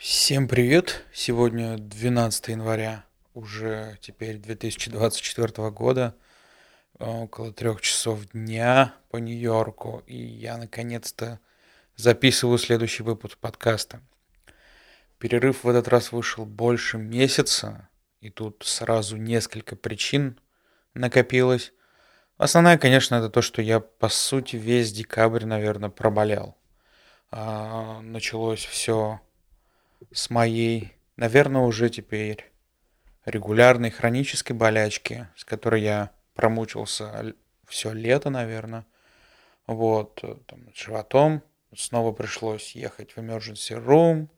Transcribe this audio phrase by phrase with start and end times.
[0.00, 1.04] Всем привет!
[1.12, 6.16] Сегодня 12 января, уже теперь 2024 года,
[6.98, 11.38] около трех часов дня по Нью-Йорку, и я наконец-то
[11.96, 14.00] записываю следующий выпуск подкаста.
[15.18, 17.90] Перерыв в этот раз вышел больше месяца,
[18.22, 20.40] и тут сразу несколько причин
[20.94, 21.74] накопилось.
[22.38, 26.56] Основная, конечно, это то, что я, по сути, весь декабрь, наверное, проболел.
[27.30, 29.20] А, началось все
[30.12, 32.50] с моей, наверное, уже теперь
[33.24, 37.34] регулярной хронической болячки, с которой я промучился
[37.66, 38.86] все лето, наверное.
[39.66, 41.42] Вот, там, с животом.
[41.76, 44.28] Снова пришлось ехать в emergency room.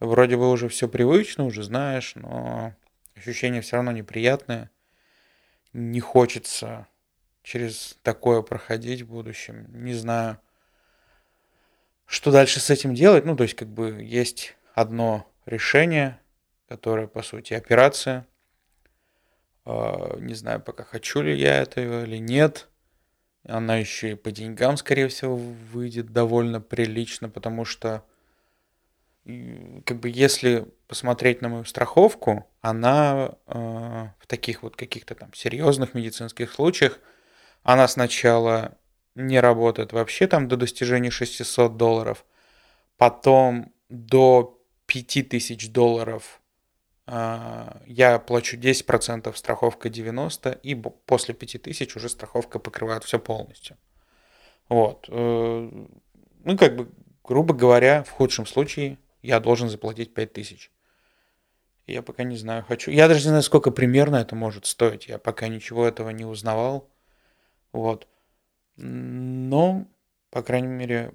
[0.00, 2.74] Вроде бы уже все привычно, уже знаешь, но
[3.14, 4.70] ощущения все равно неприятные.
[5.72, 6.88] Не хочется
[7.42, 9.66] через такое проходить в будущем.
[9.68, 10.40] Не знаю,
[12.06, 13.24] что дальше с этим делать.
[13.24, 16.20] Ну, то есть, как бы есть одно решение,
[16.68, 18.26] которое, по сути, операция.
[19.64, 22.68] А, не знаю пока, хочу ли я этого или нет.
[23.46, 28.04] Она еще и по деньгам, скорее всего, выйдет довольно прилично, потому что
[29.86, 33.54] как бы если посмотреть на мою страховку, она э,
[34.18, 36.98] в таких вот каких-то там серьезных медицинских случаях,
[37.62, 38.76] она сначала
[39.14, 42.26] не работает вообще там до достижения 600 долларов,
[42.98, 44.62] потом до
[45.02, 46.40] 5000 долларов
[47.06, 53.76] а, я плачу 10%, страховка 90%, и после 5000 уже страховка покрывает все полностью.
[54.68, 55.06] Вот.
[55.08, 55.70] Э,
[56.44, 56.90] ну, как бы,
[57.22, 60.70] грубо говоря, в худшем случае я должен заплатить 5000.
[61.86, 62.90] Я пока не знаю, хочу.
[62.90, 65.06] Я даже не знаю, сколько примерно это может стоить.
[65.06, 66.90] Я пока ничего этого не узнавал.
[67.72, 68.08] Вот.
[68.76, 69.86] Но,
[70.30, 71.12] по крайней мере,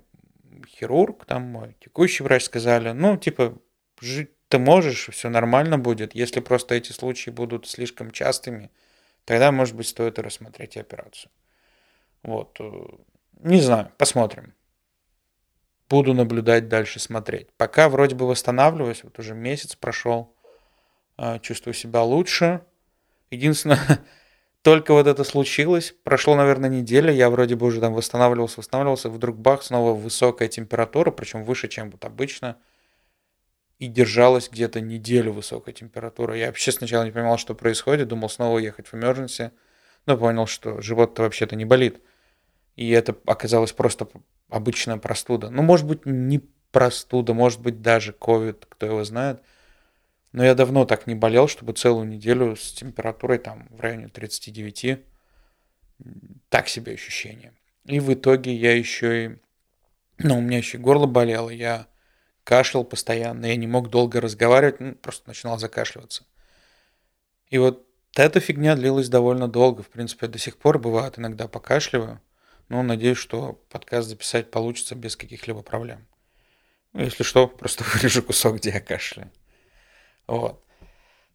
[0.68, 3.58] хирург, там мой текущий врач сказали, ну, типа,
[4.02, 6.16] жить ты можешь, все нормально будет.
[6.16, 8.72] Если просто эти случаи будут слишком частыми,
[9.24, 11.32] тогда, может быть, стоит и рассмотреть операцию.
[12.24, 12.58] Вот.
[12.60, 12.88] Э,
[13.44, 14.56] не знаю, посмотрим.
[15.88, 17.52] Буду наблюдать дальше, смотреть.
[17.54, 20.36] Пока вроде бы восстанавливаюсь, вот уже месяц прошел,
[21.18, 22.62] э, чувствую себя лучше.
[23.30, 23.80] Единственное,
[24.64, 29.38] только вот это случилось, прошло, наверное, неделя, я вроде бы уже там восстанавливался, восстанавливался, вдруг
[29.38, 32.58] бах, снова высокая температура, причем выше, чем вот обычно–
[33.80, 36.36] и держалась где-то неделю высокая температура.
[36.36, 39.52] Я вообще сначала не понимал, что происходит, думал снова ехать в emergency,
[40.06, 42.02] но понял, что живот-то вообще-то не болит.
[42.76, 44.08] И это оказалось просто
[44.50, 45.50] обычная простуда.
[45.50, 46.42] Ну, может быть, не
[46.72, 49.42] простуда, может быть, даже ковид, кто его знает.
[50.34, 55.00] Но я давно так не болел, чтобы целую неделю с температурой там в районе 39.
[56.50, 57.54] Так себе ощущение.
[57.86, 59.38] И в итоге я еще и...
[60.18, 61.88] Ну, у меня еще горло болело, я
[62.50, 66.24] кашлял постоянно, я не мог долго разговаривать, ну, просто начинал закашливаться.
[67.52, 69.84] И вот эта фигня длилась довольно долго.
[69.84, 72.20] В принципе, до сих пор бывает иногда покашливаю.
[72.68, 76.08] Но надеюсь, что подкаст записать получится без каких-либо проблем.
[76.94, 79.32] Ну, если что, просто вырежу кусок, где я кашляю.
[80.26, 80.64] Вот.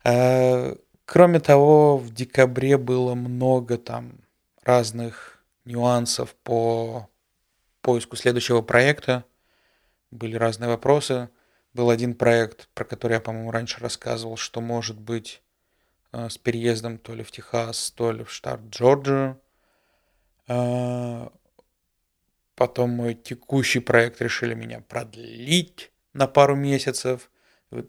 [0.03, 4.19] А, кроме того, в декабре было много там
[4.65, 7.09] разных нюансов по
[7.83, 9.25] поиску следующего проекта
[10.15, 11.29] были разные вопросы.
[11.75, 15.43] Был один проект, про который я, по-моему, раньше рассказывал, что может быть
[16.13, 19.41] э, с переездом то ли в Техас, то ли в штат Джорджию.
[20.47, 21.29] Э,
[22.55, 27.29] потом мой текущий проект решили меня продлить на пару месяцев.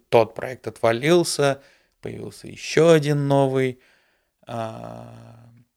[0.10, 1.62] Тот проект отвалился,
[2.02, 3.80] появился еще один новый.
[4.48, 5.06] Э,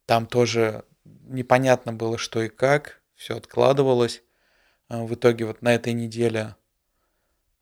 [0.07, 4.23] там тоже непонятно было, что и как, все откладывалось.
[4.89, 6.55] А, в итоге вот на этой неделе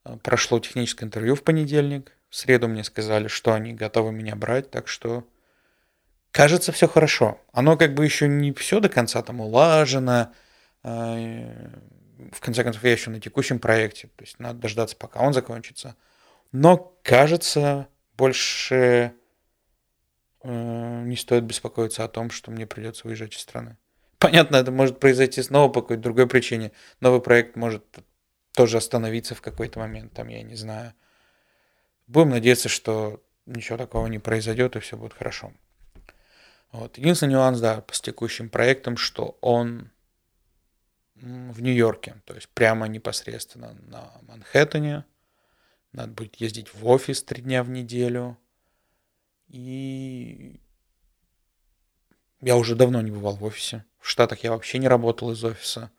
[0.04, 2.14] а, прошло техническое интервью в понедельник.
[2.30, 5.28] В среду мне сказали, что они готовы меня брать, так что
[6.32, 7.40] кажется все хорошо.
[7.52, 10.34] Оно как бы еще не все до конца там улажено.
[10.84, 11.16] А,
[12.32, 15.96] в конце концов, я еще на текущем проекте, то есть надо дождаться, пока он закончится.
[16.52, 17.88] Но кажется,
[18.18, 19.14] больше
[20.44, 23.78] не стоит беспокоиться о том, что мне придется выезжать из страны.
[24.20, 26.72] Понятно, это может произойти снова по какой-то другой причине.
[27.02, 27.84] Новый проект может
[28.54, 30.94] тоже остановиться в какой-то момент, там, я не знаю.
[32.08, 35.54] Будем надеяться, что ничего такого не произойдет и все будет хорошо.
[36.72, 36.98] Вот.
[36.98, 39.92] Единственный нюанс, да, с текущим проектом, что он
[41.16, 45.06] в Нью-Йорке, то есть прямо непосредственно на Манхэттене.
[45.92, 48.38] Надо будет ездить в офис три дня в неделю.
[49.48, 50.60] И
[52.42, 53.86] я уже давно не бывал в офисе.
[54.00, 55.92] В Штатах я вообще не работал из офиса.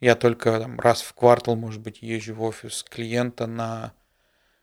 [0.00, 3.92] Я только там, раз в квартал, может быть, езжу в офис клиента на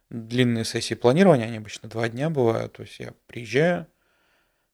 [0.10, 2.74] длинные сессии планирования, они обычно два дня бывают.
[2.74, 3.88] То есть я приезжаю,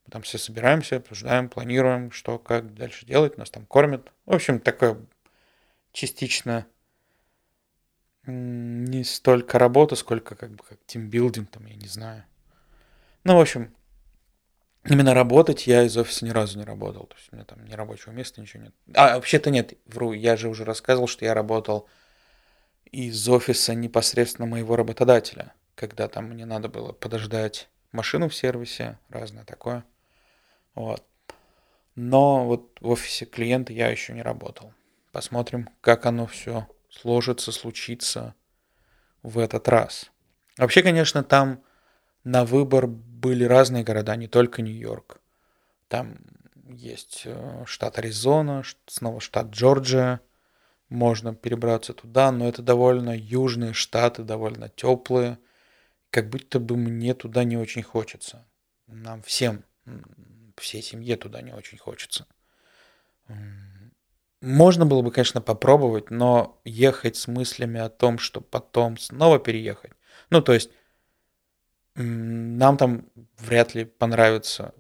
[0.06, 4.12] мы там все собираемся, обсуждаем, планируем, что, как дальше делать, нас там кормят.
[4.26, 4.98] В общем, такое
[5.94, 6.68] частично
[8.26, 12.26] не столько работа, сколько как бы как тимбилдинг, там, я не знаю.
[13.24, 13.74] Ну, в общем,
[14.86, 17.06] именно работать я из офиса ни разу не работал.
[17.06, 18.74] То есть у меня там ни рабочего места, ничего нет.
[18.94, 21.88] А, вообще-то нет, вру, я же уже рассказывал, что я работал
[22.92, 29.46] из офиса непосредственно моего работодателя, когда там мне надо было подождать машину в сервисе, разное
[29.46, 29.84] такое.
[30.76, 31.04] Вот.
[31.96, 34.74] Но вот в офисе клиента я еще не работал.
[35.12, 38.36] Посмотрим, как оно все сложится, случится
[39.22, 40.12] в этот раз.
[40.58, 41.64] Вообще, конечно, там
[42.24, 42.88] на выбор
[43.20, 45.20] были разные города, не только Нью-Йорк.
[45.88, 46.18] Там
[46.70, 50.22] есть э, штат Аризона, снова штат Джорджия.
[50.90, 55.38] Можно перебраться туда, но это довольно южные штаты, довольно теплые.
[56.10, 58.48] Как будто бы мне туда не очень хочется.
[58.88, 59.64] Нам всем,
[60.58, 62.26] всей семье туда не очень хочется.
[64.42, 69.92] Можно было бы, конечно, попробовать, но ехать с мыслями о том, что потом снова переехать.
[70.30, 70.72] Ну, то есть
[72.04, 74.74] нам там вряд ли понравится,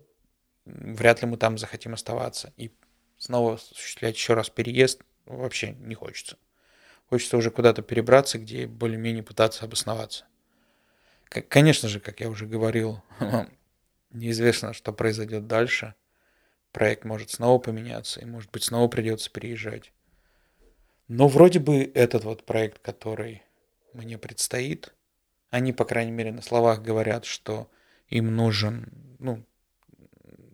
[0.65, 2.53] вряд ли мы там захотим оставаться.
[2.55, 2.71] И
[3.17, 6.37] снова осуществлять еще раз переезд вообще не хочется.
[7.09, 10.25] Хочется уже куда-то перебраться, где более-менее пытаться обосноваться.
[11.47, 13.03] Конечно же, как я уже говорил,
[14.11, 15.95] неизвестно, что произойдет дальше.
[16.71, 19.91] Проект может снова поменяться, и, может быть, снова придется переезжать.
[21.07, 23.43] Но вроде бы этот вот проект, который
[23.93, 24.93] мне предстоит–
[25.49, 27.69] они, по крайней мере, на словах говорят, что
[28.07, 29.45] им нужен, ну,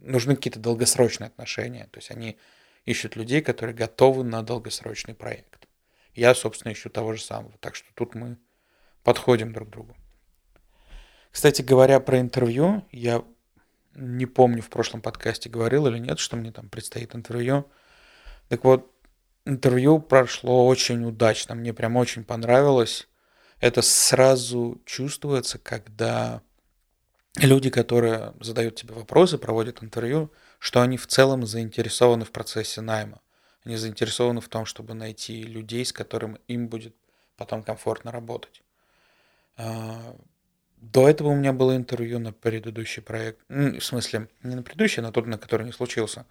[0.01, 1.87] нужны какие-то долгосрочные отношения.
[1.91, 2.37] То есть они
[2.85, 5.67] ищут людей, которые готовы на долгосрочный проект.
[6.13, 7.57] Я, собственно, ищу того же самого.
[7.59, 8.37] Так что тут мы
[9.03, 9.95] подходим друг к другу.
[11.31, 13.23] Кстати говоря, про интервью, я
[13.95, 17.69] не помню, в прошлом подкасте говорил или нет, что мне там предстоит интервью.
[18.47, 18.91] Так вот,
[19.45, 23.07] интервью прошло очень удачно, мне прям очень понравилось
[23.59, 26.41] это сразу чувствуется, когда
[27.37, 33.21] люди, которые задают тебе вопросы, проводят интервью, что они в целом заинтересованы в процессе найма.
[33.63, 36.95] Они заинтересованы в том, чтобы найти людей, с которыми им будет
[37.35, 38.61] потом комфортно работать.
[39.57, 40.15] А,
[40.77, 43.39] до этого у меня было интервью на предыдущий проект.
[43.49, 46.25] В смысле, не на предыдущий, на тот, на который не случился.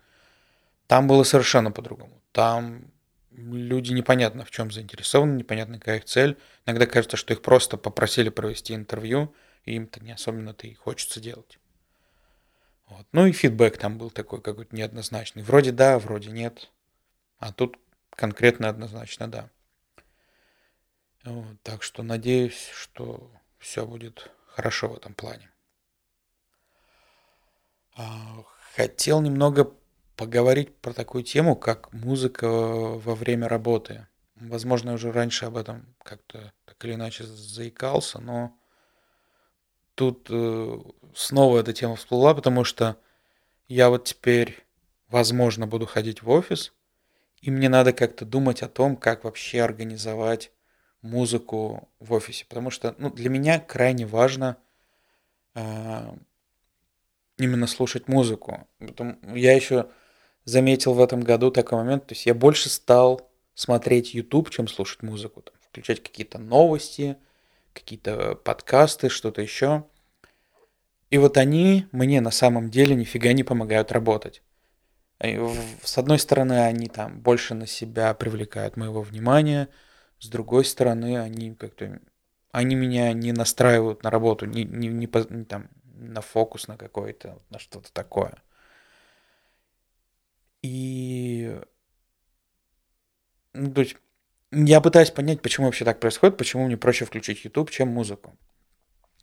[0.87, 2.23] Там было совершенно по-другому.
[2.33, 2.93] Там
[3.37, 6.39] люди непонятно в чем заинтересованы, непонятно какая их цель.
[6.67, 9.35] Иногда кажется, что их просто попросили провести интервью,
[9.65, 11.59] и им-то не особенно-то и хочется делать.
[12.87, 13.07] Вот.
[13.13, 15.43] Ну и фидбэк там был такой какой-то неоднозначный.
[15.43, 16.71] Вроде да, вроде нет.
[17.39, 17.79] А тут
[18.11, 19.51] конкретно однозначно да.
[21.25, 21.61] Вот.
[21.63, 25.51] Так что надеюсь, что все будет хорошо в этом плане.
[27.97, 28.45] А,
[28.77, 29.73] хотел немного
[30.17, 34.07] поговорить про такую тему, как музыка во время работы.
[34.37, 38.57] Возможно, я уже раньше об этом как-то так или иначе заикался, но
[39.95, 40.79] тут э,
[41.15, 42.97] снова эта тема всплыла, потому что
[43.69, 44.65] я вот теперь,
[45.09, 46.73] возможно, буду ходить в офис,
[47.41, 50.51] и мне надо как-то думать о том, как вообще организовать
[51.03, 54.57] музыку в офисе, потому что ну, для меня крайне важно
[55.55, 56.17] э,
[57.37, 58.67] именно слушать музыку.
[58.79, 59.91] Потом я еще
[60.45, 65.03] заметил в этом году такой момент, то есть я больше стал смотреть YouTube, чем слушать
[65.03, 67.17] музыку, там, включать какие-то новости,
[67.73, 69.85] какие-то подкасты, что-то еще.
[71.11, 74.43] И вот они мне на самом деле нифига не помогают работать.
[75.21, 79.69] С одной стороны, они там больше на себя привлекают моего внимания,
[80.19, 82.01] с другой стороны, они как-то
[82.51, 87.41] они меня не настраивают на работу, не, не, не, не там на фокус на какой-то,
[87.51, 88.44] на что-то такое.
[90.65, 91.61] И
[93.53, 93.97] ну, то есть
[94.51, 98.35] я пытаюсь понять, почему вообще так происходит, почему мне проще включить YouTube, чем музыку.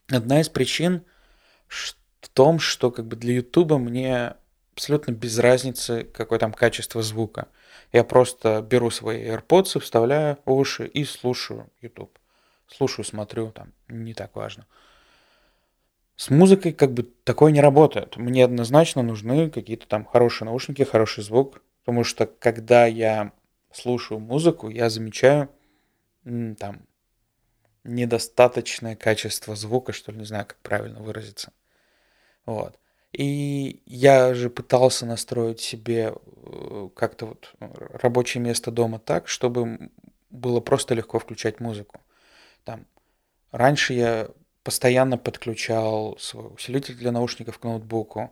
[0.07, 1.03] Одна из причин
[1.67, 4.35] в том, что как бы для YouTube мне
[4.75, 7.47] абсолютно без разницы, какое там качество звука.
[7.91, 12.19] Я просто беру свои AirPods, вставляю уши и слушаю YouTube.
[12.67, 14.67] Слушаю, смотрю, там не так важно.
[16.21, 18.15] С музыкой как бы такое не работает.
[18.15, 21.63] Мне однозначно нужны какие-то там хорошие наушники, хороший звук.
[21.79, 23.31] Потому что когда я
[23.73, 25.49] слушаю музыку, я замечаю
[26.23, 26.85] там
[27.83, 31.53] недостаточное качество звука, что ли, не знаю, как правильно выразиться.
[32.45, 32.77] Вот.
[33.13, 39.89] И я же пытался настроить себе э, как-то вот рабочее место дома так, чтобы
[40.29, 41.99] было просто легко включать музыку.
[42.63, 42.85] Там
[43.51, 44.29] раньше я
[44.63, 48.31] постоянно подключал свой усилитель для наушников к ноутбуку.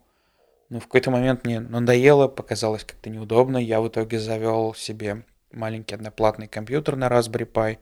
[0.70, 3.58] Но в какой-то момент мне надоело, показалось как-то неудобно.
[3.58, 7.80] Я в итоге завел себе маленький одноплатный компьютер на Raspberry Pi.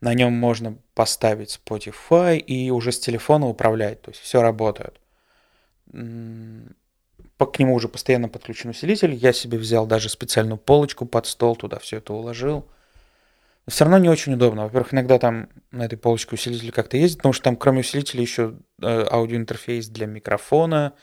[0.00, 4.02] На нем можно поставить Spotify и уже с телефона управлять.
[4.02, 5.00] То есть все работает.
[5.92, 9.14] К нему уже постоянно подключен усилитель.
[9.14, 12.66] Я себе взял даже специальную полочку под стол, туда все это уложил.
[13.68, 14.64] Все равно не очень удобно.
[14.64, 18.58] Во-первых, иногда там на этой полочке усилитель как-то ездит, потому что там кроме усилителя еще
[18.80, 20.94] э, аудиоинтерфейс для микрофона,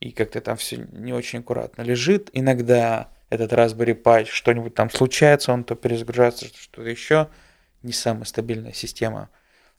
[0.00, 2.30] и как-то там все не очень аккуратно лежит.
[2.32, 7.28] Иногда этот Raspberry Pi что-нибудь там случается, он то перезагружается, что-то еще.
[7.82, 9.28] Не самая стабильная система.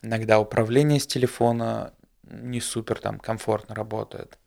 [0.03, 4.37] Иногда управление с телефона не супер там комфортно работает.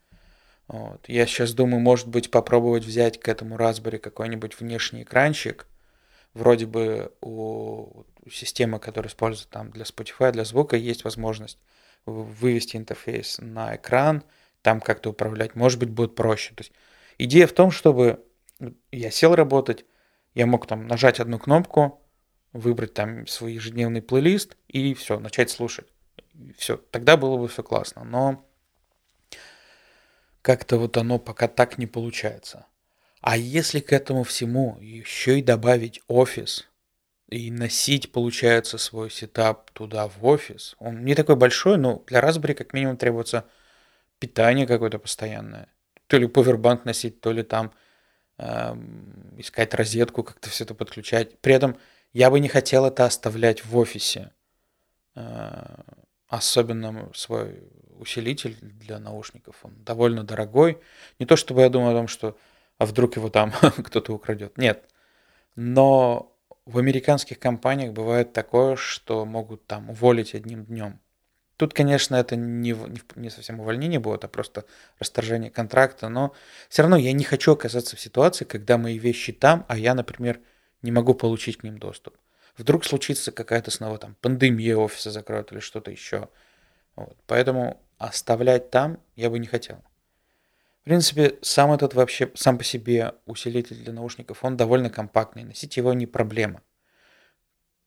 [0.68, 1.04] Вот.
[1.08, 5.66] Я сейчас думаю, может быть, попробовать взять к этому Raspberry какой-нибудь внешний экранчик.
[6.34, 11.58] Вроде бы у, системы, которая используется там для Spotify, для звука, есть возможность
[12.06, 14.24] вывести интерфейс на экран,
[14.62, 15.54] там как-то управлять.
[15.54, 16.54] Может быть, будет проще.
[16.54, 16.72] То есть
[17.18, 18.24] идея в том, чтобы
[18.90, 19.84] я сел работать,
[20.34, 22.02] я мог там нажать одну кнопку,
[22.52, 25.88] выбрать там свой ежедневный плейлист и все, начать слушать.
[26.56, 28.04] Все, тогда было бы все классно.
[28.04, 28.48] Но
[30.42, 32.66] как-то вот оно пока так не получается.
[33.26, 36.68] А если к этому всему еще и добавить офис,
[37.30, 42.52] и носить, получается, свой сетап туда в офис, он не такой большой, но для Raspberry
[42.52, 43.46] как минимум требуется
[44.18, 45.68] питание какое-то постоянное.
[46.06, 47.72] То ли повербанк носить, то ли там
[48.36, 48.76] э,
[49.38, 51.38] искать розетку, как-то все это подключать.
[51.38, 51.78] При этом
[52.12, 54.32] я бы не хотел это оставлять в офисе.
[55.14, 55.76] Э,
[56.28, 59.56] особенно свой усилитель для наушников.
[59.62, 60.78] Он довольно дорогой.
[61.18, 62.36] Не то чтобы я думаю о том, что
[62.78, 63.52] а вдруг его там
[63.84, 64.58] кто-то украдет.
[64.58, 64.88] Нет.
[65.56, 71.00] Но в американских компаниях бывает такое, что могут там уволить одним днем.
[71.56, 72.74] Тут, конечно, это не,
[73.14, 74.64] не совсем увольнение будет, а просто
[74.98, 76.34] расторжение контракта, но
[76.68, 80.40] все равно я не хочу оказаться в ситуации, когда мои вещи там, а я, например,
[80.82, 82.16] не могу получить к ним доступ.
[82.56, 86.28] Вдруг случится какая-то снова там пандемия офиса закроют или что-то еще.
[86.96, 87.16] Вот.
[87.26, 89.82] Поэтому оставлять там я бы не хотел.
[90.84, 95.42] В принципе, сам этот вообще, сам по себе усилитель для наушников, он довольно компактный.
[95.42, 96.60] Носить его не проблема.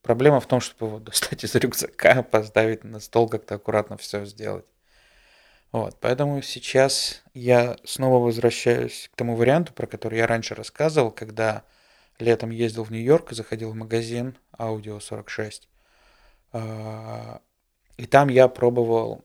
[0.01, 4.65] Проблема в том, чтобы его достать из рюкзака, поставить на стол, как-то аккуратно все сделать.
[5.71, 11.65] Вот, поэтому сейчас я снова возвращаюсь к тому варианту, про который я раньше рассказывал, когда
[12.17, 15.69] летом ездил в Нью-Йорк и заходил в магазин Audio 46.
[16.51, 17.41] А,
[17.97, 19.23] и там я пробовал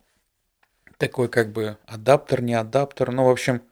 [1.06, 3.62] такой как бы адаптер, не адаптер, ну, в общем,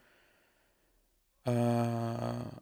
[1.45, 2.61] а,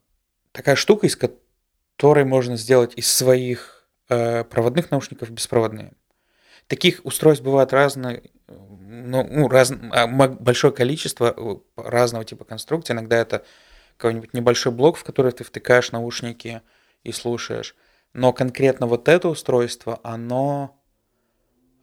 [0.53, 3.79] такая штука, из которой можно сделать из своих
[4.11, 5.93] Э, проводных наушников беспроводные.
[6.67, 12.95] Таких устройств бывает разное, ну, ну раз, а, большое количество э, разного типа конструкций.
[12.95, 13.45] Иногда это
[13.99, 16.63] какой-нибудь небольшой блок, в который ты втыкаешь наушники
[17.05, 17.77] и слушаешь.
[18.15, 20.78] Но конкретно вот это устройство, оно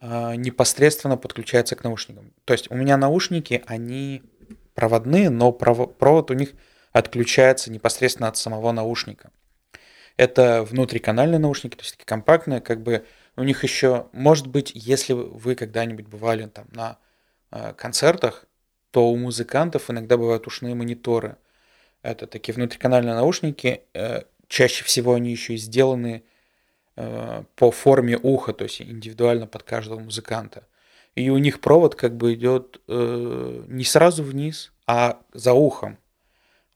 [0.02, 2.32] непосредственно подключается к наушникам.
[2.44, 4.22] То есть у меня наушники, они
[4.74, 6.52] проводные, но провод у них
[6.92, 9.30] отключается непосредственно от самого наушника.
[10.16, 13.04] Это внутриканальные наушники, то есть такие компактные, как бы
[13.36, 16.98] у них еще, может быть, если вы когда-нибудь бывали там на
[17.50, 18.46] э, концертах,
[18.92, 21.36] то у музыкантов иногда бывают ушные мониторы.
[22.00, 26.35] Это такие внутриканальные наушники, э, чаще всего они еще и сделаны э,
[26.96, 30.66] по форме уха, то есть индивидуально под каждого музыканта.
[31.14, 35.98] И у них провод как бы идет э, не сразу вниз, а за ухом.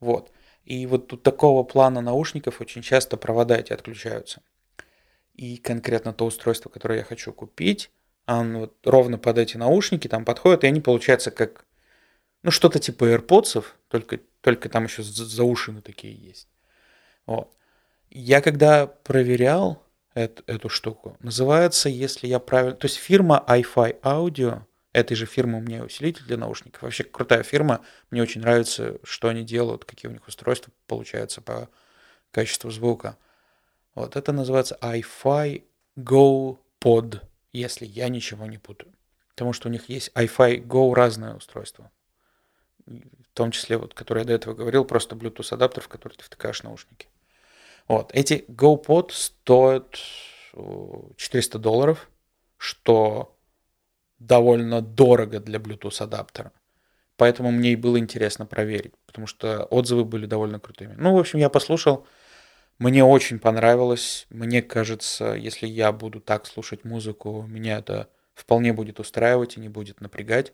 [0.01, 0.31] Вот.
[0.65, 4.43] И вот тут такого плана наушников очень часто провода эти отключаются.
[5.35, 7.91] И конкретно то устройство, которое я хочу купить,
[8.27, 11.65] оно вот ровно под эти наушники там подходит, и они получаются как,
[12.43, 16.49] ну, что-то типа AirPods, только, только там еще заушины такие есть.
[17.27, 17.53] Вот.
[18.11, 19.83] Я когда проверял
[20.15, 22.77] эту, эту штуку, называется, если я правильно...
[22.77, 24.63] То есть фирма iFi Audio,
[24.93, 26.83] этой же фирмы у меня усилитель для наушников.
[26.83, 27.81] Вообще крутая фирма.
[28.11, 31.69] Мне очень нравится, что они делают, какие у них устройства получаются по
[32.33, 33.17] качеству звука.
[33.95, 35.65] Вот это называется iFi
[35.97, 38.93] Go Pod, если я ничего не путаю.
[39.31, 41.91] Потому что у них есть iFi Go разное устройство.
[42.87, 46.25] В том числе, вот, который я до этого говорил, просто Bluetooth адаптер, в который ты
[46.25, 47.09] втыкаешь наушники.
[47.91, 48.13] Вот.
[48.15, 49.99] Эти GoPod стоят
[50.53, 52.09] 400 долларов,
[52.57, 53.37] что
[54.21, 56.53] довольно дорого для Bluetooth адаптера.
[57.17, 60.95] Поэтому мне и было интересно проверить, потому что отзывы были довольно крутыми.
[60.99, 62.07] Ну, в общем, я послушал,
[62.79, 64.29] мне очень понравилось.
[64.31, 69.69] Мне кажется, если я буду так слушать музыку, меня это вполне будет устраивать и не
[69.69, 70.53] будет напрягать.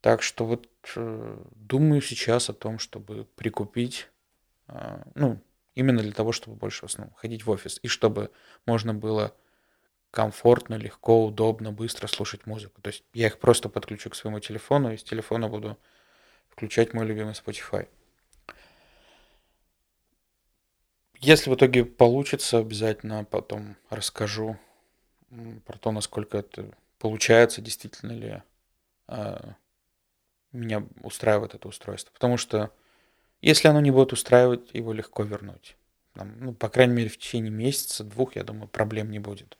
[0.00, 4.08] Так что вот э, думаю сейчас о том, чтобы прикупить,
[4.66, 5.40] э, ну,
[5.78, 8.32] именно для того, чтобы больше в основном ходить в офис, и чтобы
[8.66, 9.32] можно было
[10.10, 12.82] комфортно, легко, удобно, быстро слушать музыку.
[12.82, 15.78] То есть я их просто подключу к своему телефону, и с телефона буду
[16.48, 17.88] включать мой любимый Spotify.
[21.20, 24.58] Если в итоге получится, обязательно потом расскажу
[25.64, 28.42] про то, насколько это получается, действительно ли
[29.06, 29.52] э,
[30.50, 32.12] меня устраивает это устройство.
[32.12, 32.72] Потому что
[33.40, 35.76] если оно не будет устраивать, его легко вернуть.
[36.14, 39.56] Там, ну, по крайней мере, в течение месяца, двух, я думаю, проблем не будет.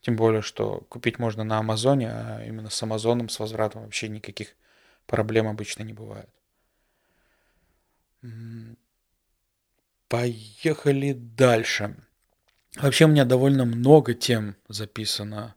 [0.00, 4.56] Тем более, что купить можно на Амазоне, а именно с Амазоном, с возвратом вообще никаких
[5.06, 6.28] проблем обычно не бывает.
[10.08, 11.96] Поехали дальше.
[12.76, 15.54] Вообще у меня довольно много тем записано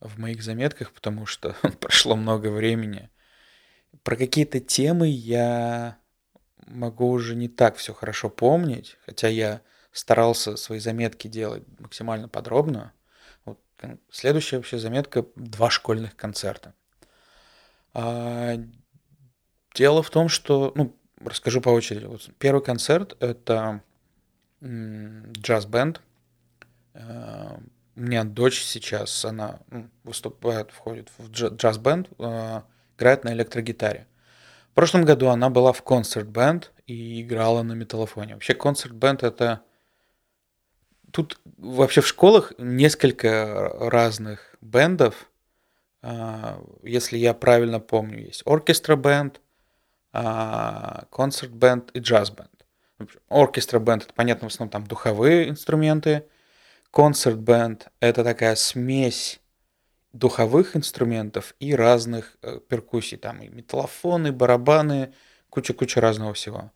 [0.00, 3.10] в моих заметках, потому что прошло много времени.
[4.02, 5.98] Про какие-то темы я
[6.68, 9.60] могу уже не так все хорошо помнить, хотя я
[9.92, 12.92] старался свои заметки делать максимально подробно.
[13.44, 13.58] Вот
[14.10, 16.74] следующая вообще заметка– два школьных концерта.
[17.94, 18.54] А,
[19.74, 20.94] дело в том, что, ну,
[21.24, 22.04] расскажу по очереди.
[22.04, 23.82] Вот первый концерт– это
[24.62, 26.00] джаз-бенд.
[26.94, 27.60] А,
[27.96, 32.64] у меня дочь сейчас, она ну, выступает, входит в джаз-бенд, а,
[32.96, 34.06] играет на электрогитаре.
[34.78, 38.34] В прошлом году она была в концерт-бенд и играла на металлофоне.
[38.34, 39.62] Вообще концерт-бенд это...
[41.10, 45.32] Тут вообще в школах несколько разных бендов.
[46.00, 49.40] А, если я правильно помню, есть оркестра-бенд,
[50.12, 52.64] а, концерт-бенд и джаз-бенд.
[53.28, 56.28] Оркестра-бенд, это понятно, в основном там духовые инструменты.
[56.92, 59.40] Концерт-бенд— это такая смесь
[60.12, 63.16] духовых инструментов и разных э, перкуссий.
[63.16, 65.12] Там и металлофоны, барабаны,
[65.50, 66.72] куча-куча разного всего.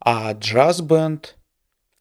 [0.00, 1.36] А джаз-бенд,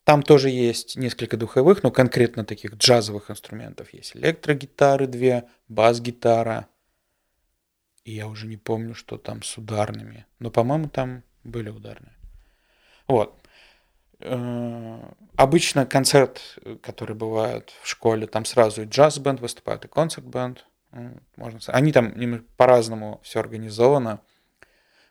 [0.03, 3.93] там тоже есть несколько духовых, но конкретно таких джазовых инструментов.
[3.93, 6.67] Есть электрогитары две, бас-гитара.
[8.03, 10.25] И я уже не помню, что там с ударными.
[10.39, 12.15] Но, по-моему, там были ударные.
[13.07, 13.40] Вот.
[14.21, 14.99] Э,
[15.35, 20.65] обычно концерт, который бывает в школе, там сразу и джаз-бенд выступает, и концерт-бенд.
[21.37, 22.13] Можно Они там
[22.57, 24.21] по-разному все организовано.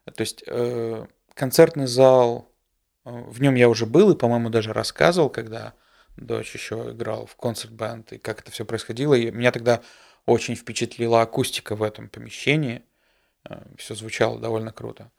[0.04, 2.50] То есть э, концертный зал,
[3.04, 5.74] э, в нем я уже был и, по-моему, даже рассказывал, когда
[6.16, 9.14] дочь еще играл в концерт-бенд, и как это все происходило.
[9.14, 9.80] И меня тогда
[10.26, 12.82] очень впечатлила акустика в этом помещении.
[13.78, 15.10] Все звучало довольно круто.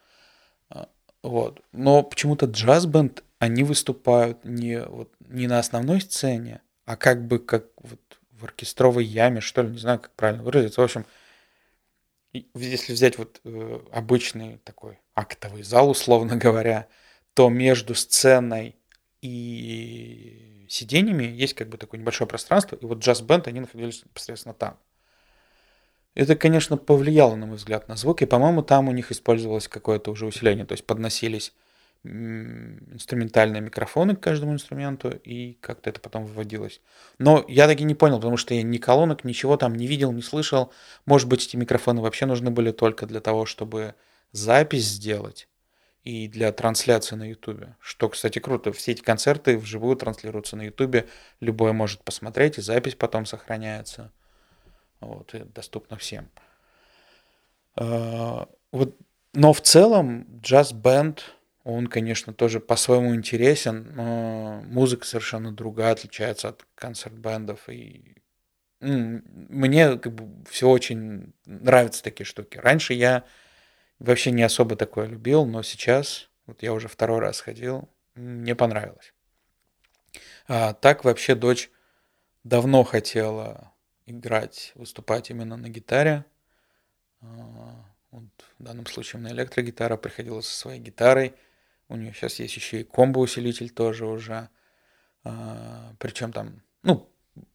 [1.23, 1.61] Вот.
[1.71, 7.65] Но почему-то джаз-бенд, они выступают не, вот, не на основной сцене, а как бы как
[7.77, 7.99] вот
[8.29, 10.79] в оркестровой яме, что ли, не знаю, как правильно выразиться.
[10.79, 11.07] В общем,
[12.33, 16.87] если взять вот э, обычный такой актовый зал, условно говоря,
[17.33, 18.75] то между сценой
[19.21, 24.77] и сиденьями есть как бы такое небольшое пространство, и вот джаз-бенд, они находились непосредственно там.
[26.13, 30.11] Это, конечно, повлияло, на мой взгляд, на звук, и, по-моему, там у них использовалось какое-то
[30.11, 31.53] уже усиление, то есть подносились
[32.03, 36.81] инструментальные микрофоны к каждому инструменту, и как-то это потом выводилось.
[37.19, 40.21] Но я таки не понял, потому что я ни колонок, ничего там не видел, не
[40.21, 40.71] слышал.
[41.05, 43.95] Может быть, эти микрофоны вообще нужны были только для того, чтобы
[44.31, 45.47] запись сделать
[46.03, 47.75] и для трансляции на Ютубе.
[47.79, 48.71] Что, кстати, круто.
[48.71, 51.07] Все эти концерты вживую транслируются на Ютубе.
[51.39, 54.11] Любой может посмотреть, и запись потом сохраняется.
[54.99, 56.29] Вот, и доступно всем.
[57.75, 58.95] А, вот,
[59.33, 61.23] но в целом джаз-бенд,
[61.63, 67.69] он, конечно, тоже по-своему интересен, но музыка совершенно другая, отличается от концерт-бендов.
[67.69, 68.15] И
[68.79, 72.57] мне как бы все очень нравятся такие штуки.
[72.57, 73.25] Раньше я
[73.99, 79.13] вообще не особо такое любил, но сейчас, вот я уже второй раз ходил, мне понравилось.
[80.47, 81.69] А так вообще дочь
[82.43, 83.71] давно хотела
[84.07, 86.25] играть, выступать именно на гитаре.
[87.21, 88.25] А, вот
[88.57, 91.35] в данном случае на электрогитара приходила со своей гитарой.
[91.91, 94.49] У нее сейчас есть еще и комбо-усилитель тоже уже.
[95.23, 97.09] А, Причем там, ну,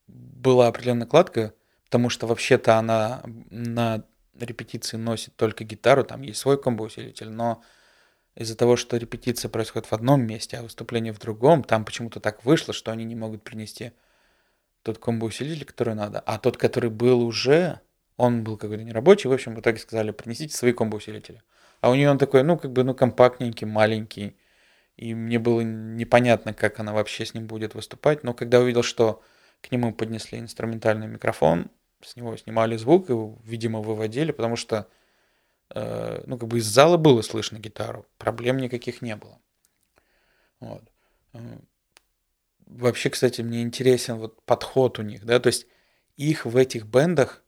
[0.07, 4.05] была определенная накладка, потому что вообще-то она на
[4.39, 7.63] репетиции носит только гитару, там есть свой комбо-усилитель, но
[8.35, 12.45] из-за того, что репетиция происходит в одном месте, а выступление в другом, там почему-то так
[12.45, 13.93] вышло, что они не могут принести
[14.83, 17.81] тот комбо-усилитель, который надо, а тот, который был уже,
[18.19, 21.43] он был какой-то нерабочий, в общем, в итоге сказали, принесите свои комбо-усилители.
[21.81, 24.37] А у нее он такой, ну, как бы, ну, компактненький, маленький,
[24.97, 29.23] и мне было непонятно, как она вообще с ним будет выступать, но когда увидел, что
[29.61, 31.71] к нему поднесли инструментальный микрофон,
[32.03, 34.89] с него снимали звук и, видимо, выводили, потому что,
[35.75, 39.39] э, ну, как бы из зала было слышно гитару, проблем никаких не было.
[40.61, 40.83] Вот.
[41.35, 41.59] Э,
[42.67, 45.67] вообще, кстати, мне интересен вот подход у них, да, то есть
[46.17, 47.43] их в этих бендах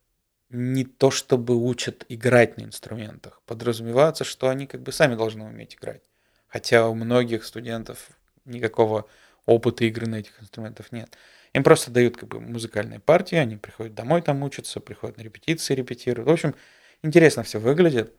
[0.51, 5.75] не то чтобы учат играть на инструментах, подразумевается, что они как бы сами должны уметь
[5.75, 6.03] играть.
[6.49, 8.09] Хотя у многих студентов
[8.45, 9.07] никакого
[9.45, 11.17] опыта игры на этих инструментах нет.
[11.53, 15.75] Им просто дают как бы музыкальные партии, они приходят домой там учатся, приходят на репетиции,
[15.75, 16.29] репетируют.
[16.29, 16.55] В общем,
[17.03, 18.15] интересно все выглядит.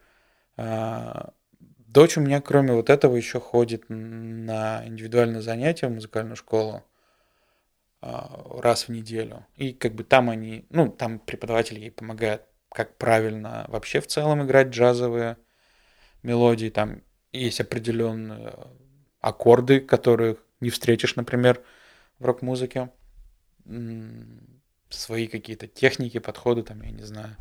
[0.58, 6.84] А, дочь у меня, кроме вот этого, еще ходит на индивидуальные занятия в музыкальную школу
[8.02, 9.46] раз в неделю.
[9.56, 14.44] И как бы там они, ну, там преподаватель ей помогает, как правильно вообще в целом
[14.44, 15.38] играть джазовые
[16.24, 16.70] мелодии.
[16.70, 18.54] Там есть определенные
[19.20, 21.62] аккорды, которых не встретишь, например,
[22.20, 22.90] в рок-музыке.
[24.90, 27.36] Свои какие-то техники, подходы, там, я не знаю.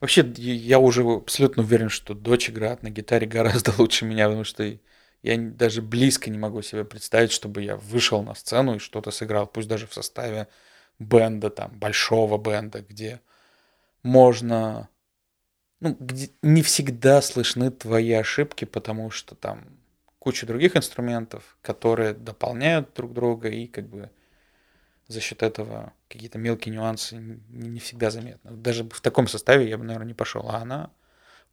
[0.00, 4.78] Вообще, я уже абсолютно уверен, что дочь играет на гитаре гораздо лучше меня, потому что
[5.24, 9.46] я даже близко не могу себе представить, чтобы я вышел на сцену и что-то сыграл,
[9.46, 10.48] пусть даже в составе
[10.98, 13.22] бенда, там, большого бенда, где
[14.02, 14.90] можно...
[15.80, 19.78] Ну, где не всегда слышны твои ошибки, потому что там
[20.18, 24.10] куча других инструментов, которые дополняют друг друга и как бы
[25.08, 27.16] за счет этого какие-то мелкие нюансы
[27.48, 28.50] не, всегда заметны.
[28.50, 30.50] Даже в таком составе я бы, наверное, не пошел.
[30.50, 30.90] А она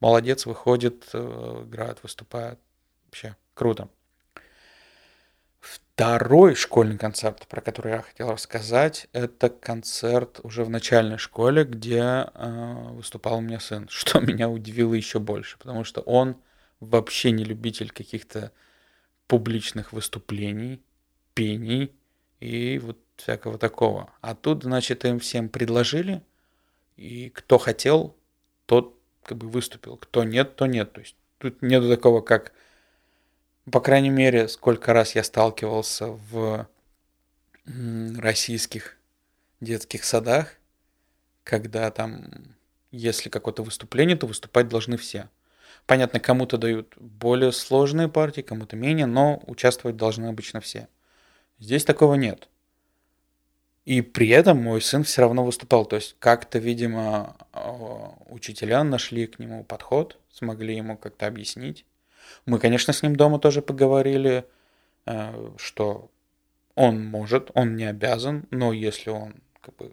[0.01, 2.59] молодец, выходит, э, играет, выступает.
[3.05, 3.89] Вообще Круто.
[5.59, 11.99] Второй школьный концерт, про который я хотел рассказать, это концерт уже в начальной школе, где
[12.33, 16.37] э, выступал у меня сын, что меня удивило еще больше, потому что он
[16.79, 18.51] вообще не любитель каких-то
[19.27, 20.81] публичных выступлений,
[21.35, 21.93] пений
[22.39, 24.11] и вот всякого такого.
[24.21, 26.23] А тут, значит, им всем предложили,
[26.97, 28.15] и кто хотел,
[28.65, 30.93] тот как бы выступил, кто нет, то нет.
[30.93, 32.53] То есть тут нету такого, как
[33.69, 36.67] по крайней мере, сколько раз я сталкивался в
[37.65, 38.97] российских
[39.59, 40.55] детских садах,
[41.43, 42.25] когда там,
[42.91, 45.29] если какое-то выступление, то выступать должны все.
[45.85, 50.87] Понятно, кому-то дают более сложные партии, кому-то менее, но участвовать должны обычно все.
[51.59, 52.47] Здесь такого нет.
[53.85, 55.85] И при этом мой сын все равно выступал.
[55.85, 61.85] То есть как-то, видимо, а, учителя нашли к нему подход, смогли ему как-то объяснить.
[62.45, 64.45] Мы, конечно, с ним дома тоже поговорили,
[65.05, 66.09] э, что
[66.75, 69.91] он может, он не обязан, но если он как бы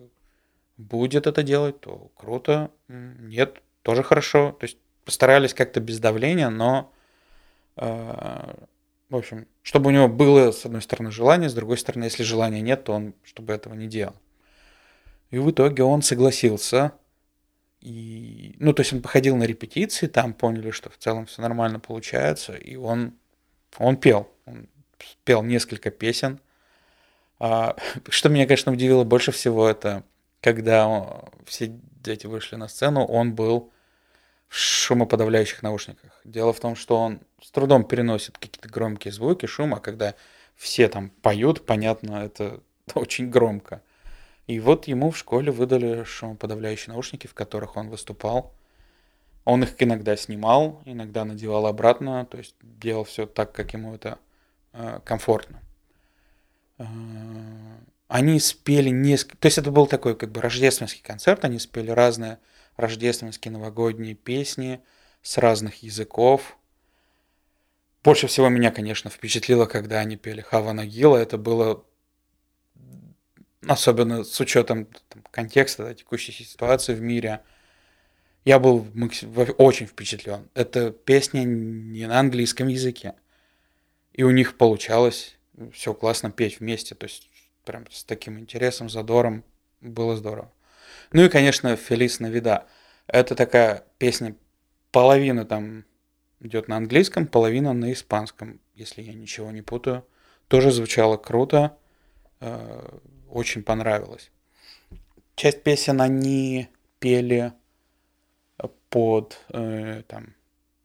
[0.76, 2.70] будет это делать, то круто.
[2.88, 4.56] Нет, тоже хорошо.
[4.58, 6.92] То есть постарались как-то без давления, но
[7.76, 8.54] э,
[9.10, 12.60] в общем, чтобы у него было, с одной стороны, желание, с другой стороны, если желания
[12.60, 14.14] нет, то он, чтобы этого не делал.
[15.30, 16.92] И в итоге он согласился
[17.80, 21.78] и, ну, то есть он походил на репетиции, там поняли, что в целом все нормально
[21.78, 23.14] получается, и он,
[23.78, 24.28] он пел.
[24.46, 24.68] Он
[25.24, 26.40] пел несколько песен.
[27.38, 27.76] А,
[28.08, 30.02] что меня, конечно, удивило больше всего, это
[30.40, 33.70] когда все дети вышли на сцену, он был
[34.48, 36.20] в шумоподавляющих наушниках.
[36.24, 40.14] Дело в том, что он с трудом переносит какие-то громкие звуки, шум, а когда
[40.56, 42.60] все там поют, понятно, это
[42.94, 43.82] очень громко.
[44.48, 48.54] И вот ему в школе выдали шумоподавляющие наушники, в которых он выступал.
[49.44, 54.18] Он их иногда снимал, иногда надевал обратно, то есть делал все так, как ему это
[54.72, 55.60] э, комфортно.
[56.78, 56.84] Э,
[58.08, 59.36] они спели несколько...
[59.36, 62.38] То есть это был такой как бы рождественский концерт, они спели разные
[62.76, 64.80] рождественские новогодние песни
[65.20, 66.56] с разных языков.
[68.02, 71.18] Больше всего меня, конечно, впечатлило, когда они пели Хава Нагила.
[71.18, 71.84] Это было
[73.66, 77.40] особенно с учетом там, контекста да, текущей ситуации в мире,
[78.44, 78.86] я был
[79.58, 80.48] очень впечатлен.
[80.54, 83.14] Это песня не на английском языке.
[84.12, 85.36] И у них получалось
[85.72, 86.94] все классно петь вместе.
[86.94, 87.28] То есть
[87.64, 89.44] прям с таким интересом, задором.
[89.80, 90.50] Было здорово.
[91.12, 92.66] Ну и, конечно, Фелис Навида.
[93.06, 94.34] Это такая песня,
[94.90, 95.84] половина там
[96.40, 100.06] идет на английском, половина на испанском, если я ничего не путаю.
[100.48, 101.76] Тоже звучало круто.
[103.28, 104.30] Э, очень понравилось.
[105.36, 107.52] Часть песен они пели
[108.90, 110.34] под э, там,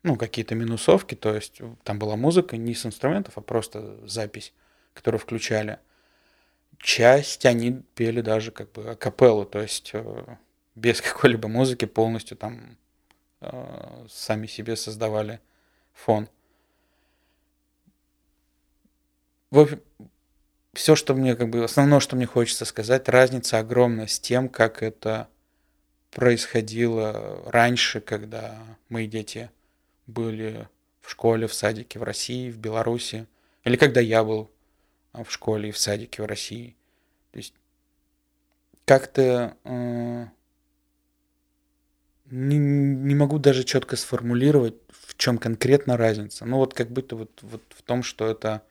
[0.04, 4.54] ну, какие-то минусовки, то есть там была музыка не с инструментов, а просто запись,
[4.94, 5.80] которую включали.
[6.78, 10.36] Часть они пели даже как бы акапеллу, то есть э,
[10.76, 12.78] без какой-либо музыки полностью там
[13.42, 15.40] э, сами себе создавали
[15.94, 16.28] фон.
[19.50, 19.82] В общем,
[20.74, 24.82] все, что мне, как бы, основное, что мне хочется сказать, разница огромная с тем, как
[24.82, 25.28] это
[26.12, 28.58] происходило раньше, когда
[28.90, 29.52] мои дети
[30.08, 30.68] были
[31.02, 33.28] в школе, в садике в России, в Беларуси,
[33.64, 34.50] или когда я был
[35.14, 36.76] в школе и в садике в России.
[37.32, 37.54] То есть
[38.86, 40.26] как-то э,
[42.32, 46.46] не, не могу даже четко сформулировать, в чем конкретно разница.
[46.46, 48.64] Ну вот как будто вот, вот в том, что это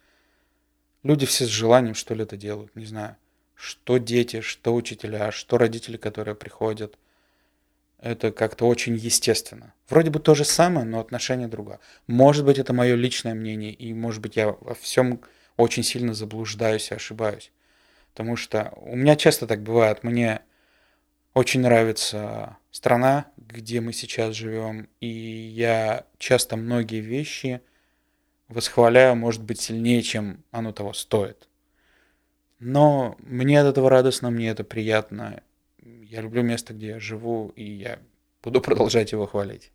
[1.03, 3.17] люди все с желанием что ли это делают, не знаю.
[3.55, 6.99] Что дети, что учителя, что родители, которые приходят.
[7.99, 9.75] Это как-то очень естественно.
[9.89, 11.79] Вроде бы то же самое, но отношение другое.
[12.09, 15.21] Может быть, это мое личное мнение, и может быть, я во всем
[15.57, 17.53] очень сильно заблуждаюсь и ошибаюсь.
[18.13, 20.03] Потому что у меня часто так бывает.
[20.03, 20.41] Мне
[21.35, 27.63] очень нравится страна, где мы сейчас живем, и я часто многие вещи
[28.53, 31.49] восхваляю, может быть, сильнее, чем оно того стоит.
[32.59, 35.43] Но мне от этого радостно, мне это приятно.
[35.83, 37.99] Я люблю место, где я живу, и я
[38.43, 39.73] буду продолжать его хвалить.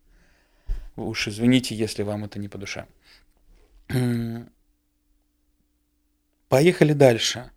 [0.96, 2.86] Вы уж извините, если вам это не по душе.
[6.48, 7.50] Поехали дальше.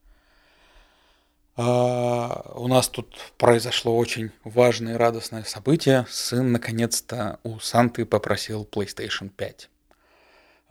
[1.56, 6.06] А, у нас тут произошло очень важное и радостное событие.
[6.10, 9.70] Сын наконец-то у Санты попросил PlayStation 5.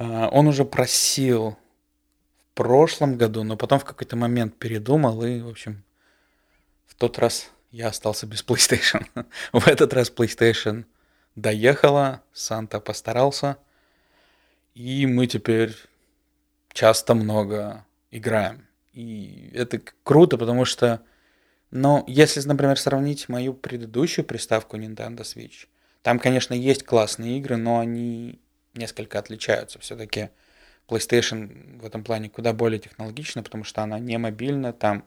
[0.01, 1.59] А, он уже просил
[2.53, 5.85] в прошлом году, но потом в какой-то момент передумал и, в общем,
[6.87, 9.07] в тот раз я остался без PlayStation.
[9.53, 10.87] в этот раз PlayStation
[11.37, 13.59] доехала, Санта постарался,
[14.75, 15.77] и мы теперь
[16.73, 18.67] часто много играем.
[18.95, 21.03] И это круто, потому что,
[21.71, 25.67] ну, если, например, сравнить мою предыдущую приставку Nintendo Switch,
[26.01, 28.41] там, конечно, есть классные игры, но они
[28.81, 29.79] несколько отличаются.
[29.79, 30.31] Все-таки
[30.89, 35.05] PlayStation в этом плане куда более технологична, потому что она не мобильна, там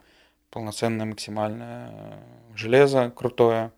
[0.50, 2.20] полноценное максимальное
[2.56, 3.72] железо крутое,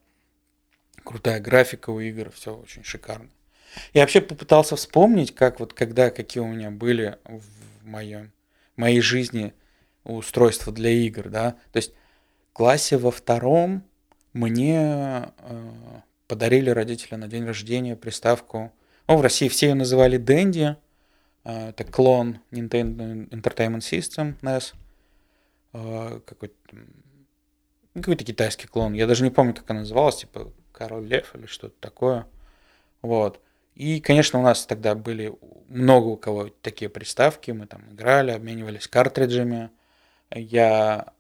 [1.04, 3.30] крутая графика у игр, все очень шикарно.
[3.94, 8.32] Я вообще попытался вспомнить, как вот когда, какие у меня были в моем,
[8.76, 9.54] моей жизни
[10.04, 11.56] устройства для игр, да.
[11.72, 11.94] То есть
[12.50, 13.84] в классе во втором
[14.34, 15.72] мне э,
[16.28, 18.72] подарили родители на день рождения приставку.
[19.08, 20.76] Ну, в России все ее называли Dendy.
[21.44, 24.74] Э, это клон Nintendo Entertainment System NES.
[25.74, 26.56] Э, какой-то
[27.94, 28.94] какой-то китайский клон.
[28.94, 32.28] Я даже не помню, как она называлась, типа Король Лев или что-то такое.
[33.02, 33.40] Вот.
[33.76, 35.34] И, конечно, у нас тогда были
[35.68, 39.70] много у кого такие приставки, мы там играли, обменивались картриджами.
[40.32, 41.14] Я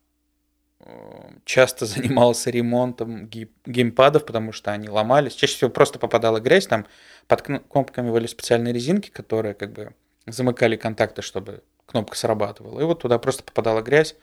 [1.45, 5.33] часто занимался ремонтом геймпадов, потому что они ломались.
[5.33, 6.85] Чаще всего просто попадала грязь, там
[7.27, 9.93] под кнопками были специальные резинки, которые как бы
[10.27, 12.79] замыкали контакты, чтобы кнопка срабатывала.
[12.79, 14.15] И вот туда просто попадала грязь,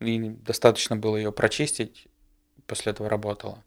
[0.00, 2.06] и достаточно было ее прочистить,
[2.66, 3.62] после этого работала.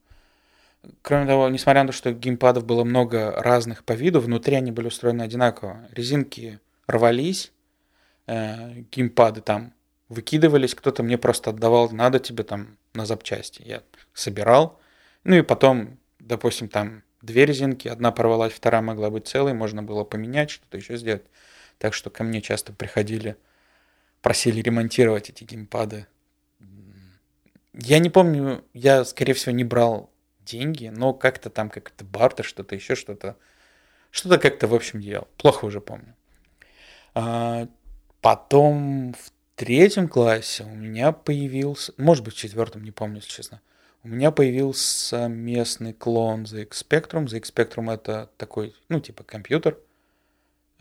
[1.01, 4.87] Кроме того, несмотря на то, что геймпадов было много разных по виду, внутри они были
[4.87, 5.87] устроены одинаково.
[5.91, 7.51] Резинки рвались,
[8.27, 9.73] э, геймпады там
[10.09, 13.61] выкидывались, кто-то мне просто отдавал, надо тебе там на запчасти.
[13.65, 14.79] Я собирал.
[15.23, 20.03] Ну и потом, допустим, там две резинки, одна порвалась, вторая могла быть целой, можно было
[20.03, 21.25] поменять, что-то еще сделать.
[21.77, 23.37] Так что ко мне часто приходили,
[24.21, 26.07] просили ремонтировать эти геймпады.
[27.73, 30.09] Я не помню, я, скорее всего, не брал
[30.41, 33.37] деньги, но как-то там как-то бартер, что-то еще, что-то.
[34.09, 35.27] Что-то как-то, в общем, делал.
[35.37, 36.15] Плохо уже помню.
[37.13, 37.67] А,
[38.21, 43.59] потом в третьем классе у меня появился, может быть, в четвертом, не помню, если честно,
[44.03, 47.25] у меня появился местный клон ZX Spectrum.
[47.25, 49.77] ZX Spectrum это такой, ну, типа компьютер,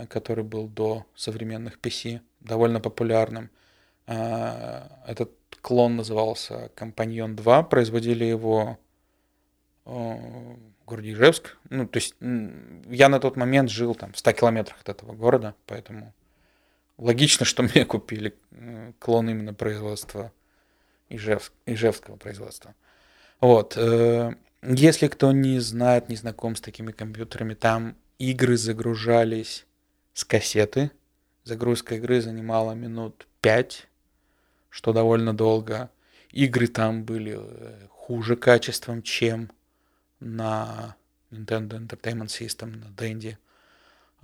[0.08, 3.50] который был до современных PC, довольно популярным.
[4.06, 8.78] А, этот клон назывался Компаньон 2, производили его
[9.86, 11.56] в городе Ижевск.
[11.70, 15.54] Ну, то есть я на тот момент жил там в 100 километрах от этого города,
[15.64, 16.12] поэтому
[16.98, 20.32] логично, что мне купили э, клон именно производства
[21.08, 22.74] Ижевск, Ижевского производства.
[23.40, 23.76] Вот.
[23.76, 29.66] Э, если кто не знает, не знаком с такими компьютерами, там игры загружались
[30.14, 30.90] с кассеты.
[31.44, 33.86] Загрузка игры занимала минут 5,
[34.70, 35.90] что довольно долго.
[36.32, 39.50] Игры там были э, хуже качеством, чем
[40.18, 40.96] на
[41.30, 43.36] Nintendo Entertainment System, на Dendy.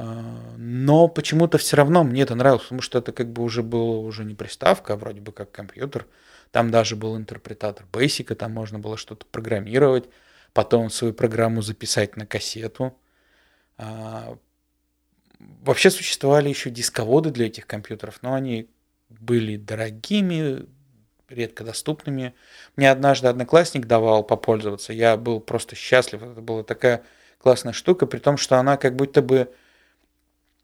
[0.03, 3.99] А, но почему-то все равно мне это нравилось, потому что это как бы уже было
[3.99, 6.07] уже не приставка, а вроде бы как компьютер.
[6.51, 10.09] Там даже был интерпретатор Basic, там можно было что-то программировать,
[10.53, 12.99] потом свою программу записать на кассету.
[13.79, 14.37] А,
[15.39, 18.69] вообще существовали еще дисководы для этих компьютеров, но они
[19.09, 20.67] были дорогими,
[21.29, 22.35] редко доступными.
[22.75, 26.23] Мне однажды одноклассник давал попользоваться, я был просто счастлив.
[26.25, 27.05] Это была такая
[27.39, 29.49] классная штука, при том, что она как будто бы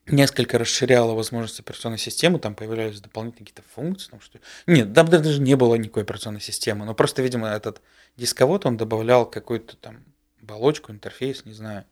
[0.09, 4.11] несколько расширяла возможности операционной системы, там появлялись дополнительные какие-то функции.
[4.11, 4.38] Там что...
[4.66, 7.81] Нет, там даже не было никакой операционной системы, но просто, видимо, этот
[8.16, 10.05] дисковод, он добавлял какую-то там
[10.42, 11.85] оболочку, интерфейс, не знаю.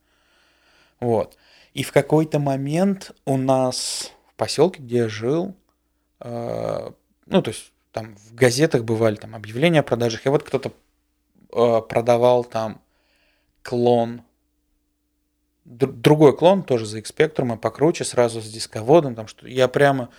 [1.01, 1.37] Вот.
[1.75, 5.55] И в какой-то момент у нас в поселке, где я жил,
[6.21, 6.91] э,
[7.27, 10.73] ну, то есть там в газетах бывали там объявления о продажах, и вот кто-то
[11.53, 12.81] э, продавал там
[13.63, 14.23] клон
[15.67, 20.11] другой клон, тоже за X-Spectrum, покруче, сразу с дисководом, там что я прямо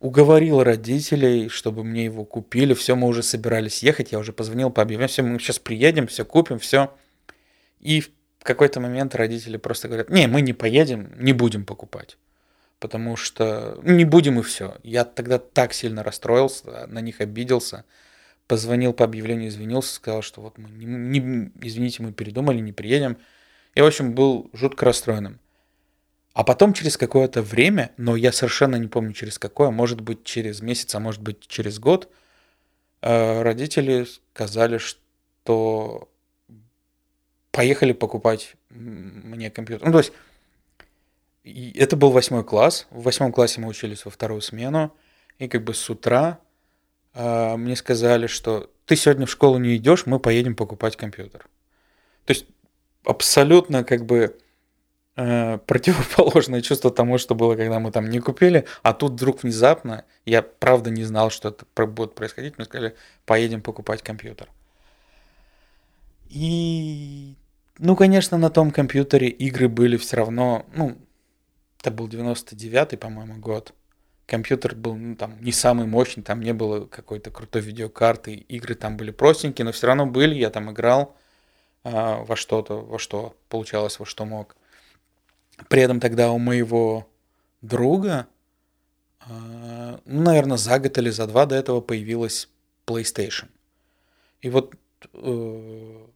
[0.00, 4.82] уговорил родителей, чтобы мне его купили, все, мы уже собирались ехать, я уже позвонил по
[4.82, 6.92] объявлению, все, мы сейчас приедем, все купим, все.
[7.80, 8.10] И в
[8.42, 12.18] какой-то момент родители просто говорят, не, мы не поедем, не будем покупать,
[12.78, 14.76] потому что не будем и все.
[14.82, 17.84] Я тогда так сильно расстроился, на них обиделся,
[18.46, 23.16] позвонил по объявлению, извинился, сказал, что вот мы, не, не, извините, мы передумали, не приедем,
[23.76, 25.38] я, в общем, был жутко расстроенным.
[26.32, 30.60] А потом через какое-то время, но я совершенно не помню через какое, может быть через
[30.60, 32.10] месяц, а может быть через год,
[33.02, 36.08] э, родители сказали, что
[37.52, 39.86] поехали покупать мне компьютер.
[39.86, 40.12] Ну, то есть
[41.74, 42.86] это был восьмой класс.
[42.90, 44.92] В восьмом классе мы учились во вторую смену.
[45.38, 46.38] И как бы с утра
[47.14, 51.46] э, мне сказали, что ты сегодня в школу не идешь, мы поедем покупать компьютер.
[52.26, 52.46] То есть
[53.06, 54.36] абсолютно как бы
[55.16, 60.04] э, противоположное чувство тому, что было, когда мы там не купили, а тут вдруг внезапно,
[60.24, 64.48] я правда не знал, что это будет происходить, мне сказали, поедем покупать компьютер.
[66.28, 67.36] И,
[67.78, 70.98] ну, конечно, на том компьютере игры были все равно, ну,
[71.80, 73.72] это был 99-й, по-моему, год.
[74.26, 78.96] Компьютер был ну, там не самый мощный, там не было какой-то крутой видеокарты, игры там
[78.96, 81.16] были простенькие, но все равно были, я там играл.
[81.88, 84.56] А, во что-то, во что получалось, во что мог.
[85.68, 87.06] При этом тогда у моего
[87.62, 88.26] друга,
[89.20, 92.48] а, ну, наверное, за год или за два до этого появилась
[92.88, 93.46] PlayStation.
[94.40, 94.74] И вот,
[95.14, 96.06] э,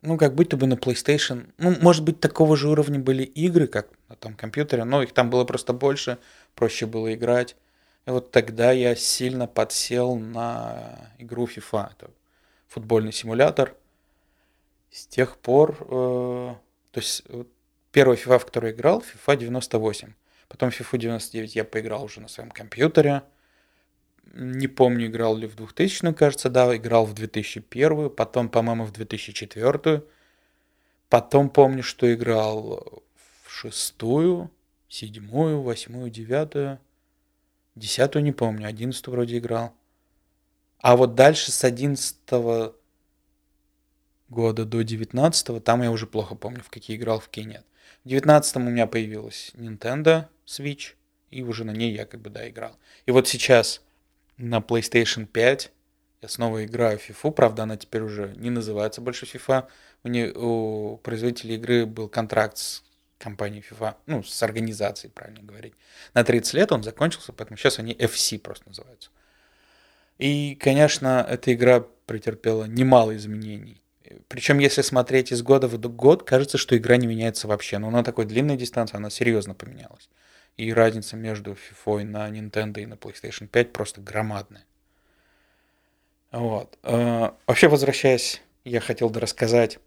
[0.00, 3.88] ну, как будто бы на PlayStation, ну, может быть, такого же уровня были игры, как
[4.08, 6.16] на том компьютере, но их там было просто больше,
[6.54, 7.56] проще было играть.
[8.06, 11.90] И вот тогда я сильно подсел на игру FIFA.
[11.92, 12.10] Это
[12.68, 13.76] футбольный симулятор.
[14.90, 16.54] С тех пор, э,
[16.90, 17.22] то есть
[17.92, 20.14] первая FIFA, в которой играл, FIFA 98.
[20.48, 23.22] Потом FIFA 99 я поиграл уже на своем компьютере.
[24.32, 30.02] Не помню, играл ли в 2000, кажется, да, играл в 2001, потом, по-моему, в 2004.
[31.08, 33.02] Потом помню, что играл
[33.44, 34.50] в шестую,
[34.88, 36.78] седьмую, восьмую, девятую.
[37.74, 39.74] Десятую не помню, одиннадцатую вроде играл.
[40.78, 42.74] А вот дальше с одиннадцатого
[44.30, 47.64] года до 19 там я уже плохо помню, в какие играл, в какие нет.
[48.04, 50.94] В 19 у меня появилась Nintendo Switch,
[51.30, 52.78] и уже на ней я как бы, да, играл.
[53.06, 53.82] И вот сейчас
[54.36, 55.72] на PlayStation 5
[56.22, 59.66] я снова играю в FIFA, правда, она теперь уже не называется больше FIFA.
[60.02, 62.82] У, не, у производителя игры был контракт с
[63.18, 65.74] компанией FIFA, ну, с организацией, правильно говорить.
[66.14, 69.10] На 30 лет он закончился, поэтому сейчас они FC просто называются.
[70.18, 73.79] И, конечно, эта игра претерпела немало изменений.
[74.28, 77.78] Причем, если смотреть из года в год, кажется, что игра не меняется вообще.
[77.78, 80.08] Но на такой длинной дистанции она серьезно поменялась.
[80.56, 84.64] И разница между FIFA на Nintendo и на PlayStation 5 просто громадная.
[86.32, 86.78] Вот.
[86.82, 89.78] Э, вообще, возвращаясь, я хотел бы рассказать,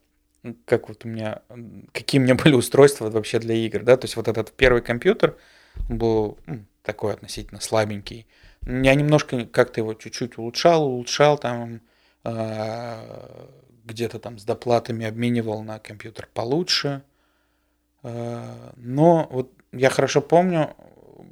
[0.65, 1.41] как вот у меня,
[1.91, 5.37] какие у меня были устройства вообще для игр, да, то есть вот этот первый компьютер
[5.89, 8.27] был ну, такой относительно слабенький.
[8.65, 11.81] Я немножко как-то его чуть-чуть улучшал, улучшал там,
[12.23, 13.47] э,
[13.83, 17.03] где-то там с доплатами обменивал на компьютер получше.
[18.03, 20.75] Э, но вот я хорошо помню,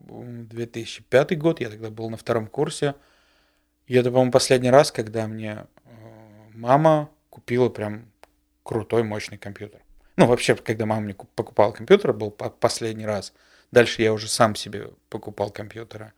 [0.08, 2.95] 2005 год, я тогда был на втором курсе.
[3.88, 5.89] И это, по-моему, последний раз, когда мне э,
[6.54, 8.12] мама купила прям
[8.64, 9.82] крутой, мощный компьютер.
[10.18, 13.34] Ну, вообще, когда мама мне покупала компьютер, был последний раз.
[13.72, 16.14] Дальше я уже сам себе покупал компьютеры.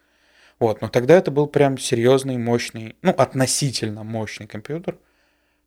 [0.59, 4.97] Вот, но тогда это был прям серьезный, мощный, ну, относительно мощный компьютер–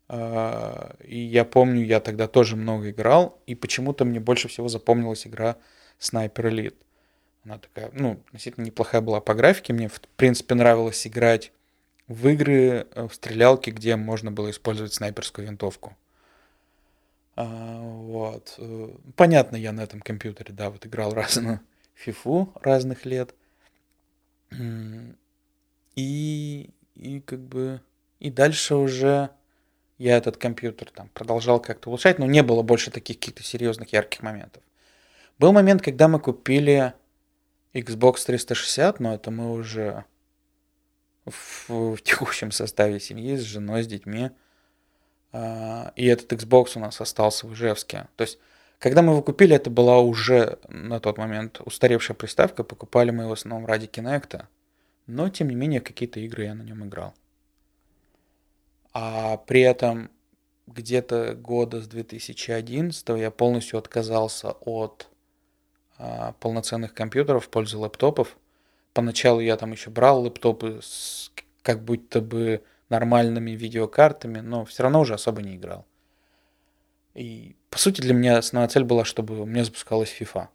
[0.09, 5.57] и я помню, я тогда тоже много играл, и почему-то мне больше всего запомнилась игра
[5.99, 6.77] Sniper Elite.
[7.45, 9.73] Она такая, ну, относительно неплохая была по графике.
[9.73, 11.53] Мне, в принципе, нравилось играть
[12.09, 15.97] в игры, э, в стрелялки, где можно было использовать снайперскую винтовку.
[17.37, 18.55] А, вот.
[18.59, 21.61] Э, понятно, я на этом компьютере, да, вот играл раз на
[21.95, 23.35] фифу разных лет.
[25.95, 27.81] И, и как бы
[28.21, 29.31] И дальше уже
[29.99, 34.23] я этот компьютер там продолжал как-то улучшать, но не было больше таких каких-то серьезных ярких
[34.23, 34.63] моментов.
[35.39, 36.95] Был момент, когда мы купили
[37.73, 40.05] Xbox 360, но это мы уже
[41.25, 44.31] в, в текущем составе семьи с женой, с детьми.
[45.33, 48.09] А, и этот Xbox у нас остался в Ижевске.
[48.17, 48.39] То есть,
[48.79, 52.65] когда мы его купили, это была уже на тот момент устаревшая приставка.
[52.65, 54.45] Покупали мы его в основном ради Kinect.
[55.07, 57.15] Но, тем не менее, какие-то игры я на нем играл.
[58.99, 60.11] А при этом
[60.67, 65.11] где-то года с 2011 я полностью отказался от
[65.99, 68.39] а, полноценных компьютеров в пользу лэптопов.
[68.95, 71.31] Поначалу я там еще брал лэптопы с
[71.61, 75.85] как будто бы нормальными видеокартами, но все равно уже особо не играл.
[77.13, 80.49] И по сути для меня основная цель была, чтобы у меня запускалась FIFA.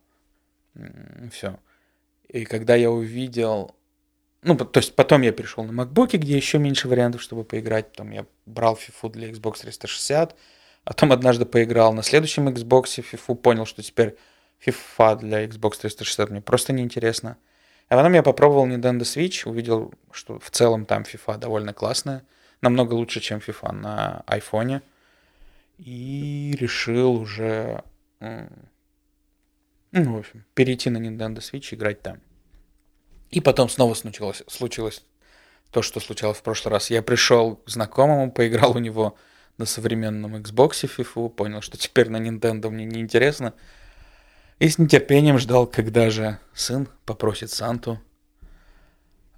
[1.32, 1.60] Все.
[2.28, 3.76] И когда я увидел...
[4.44, 7.92] Ну, то есть потом я перешел на MacBook, где еще меньше вариантов, чтобы поиграть.
[7.92, 10.36] Потом я брал FIFA для Xbox 360.
[10.84, 14.18] А потом однажды поиграл на следующем Xbox FIFA, понял, что теперь
[14.66, 17.38] FIFA для Xbox 360 мне просто неинтересно.
[17.88, 22.24] А потом я попробовал Nintendo Switch, увидел, что в целом там FIFA довольно классная,
[22.62, 24.82] намного лучше, чем FIFA на айфоне.
[25.78, 27.84] И решил уже,
[28.20, 28.48] ну,
[29.92, 32.22] в общем, перейти на Nintendo Switch и играть там.
[33.32, 35.04] И потом снова случилось, случилось
[35.72, 36.90] то, что случалось в прошлый раз.
[36.90, 39.16] Я пришел к знакомому, поиграл у него
[39.58, 43.54] на современном Xbox FIFA, понял, что теперь на Nintendo мне неинтересно, интересно
[44.62, 48.00] и с нетерпением ждал, когда же сын попросит Санту,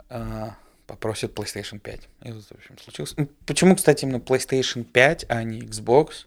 [0.09, 0.49] э,
[0.85, 2.09] попросит PlayStation 5.
[2.23, 3.15] И вот, в общем, случилось.
[3.45, 6.25] Почему, кстати, именно PlayStation 5, а не Xbox?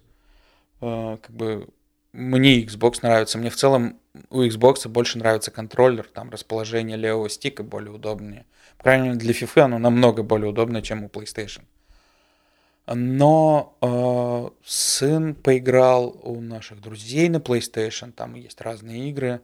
[0.81, 1.69] Э, как бы
[2.17, 3.37] мне Xbox нравится.
[3.37, 4.01] Мне в целом
[4.31, 8.47] у Xbox больше нравится контроллер, там расположение левого стика более удобнее.
[8.79, 11.63] По крайней мере, для FIFA оно намного более удобно, чем у PlayStation.
[12.87, 19.43] Но э, сын поиграл у наших друзей на PlayStation, там есть разные игры.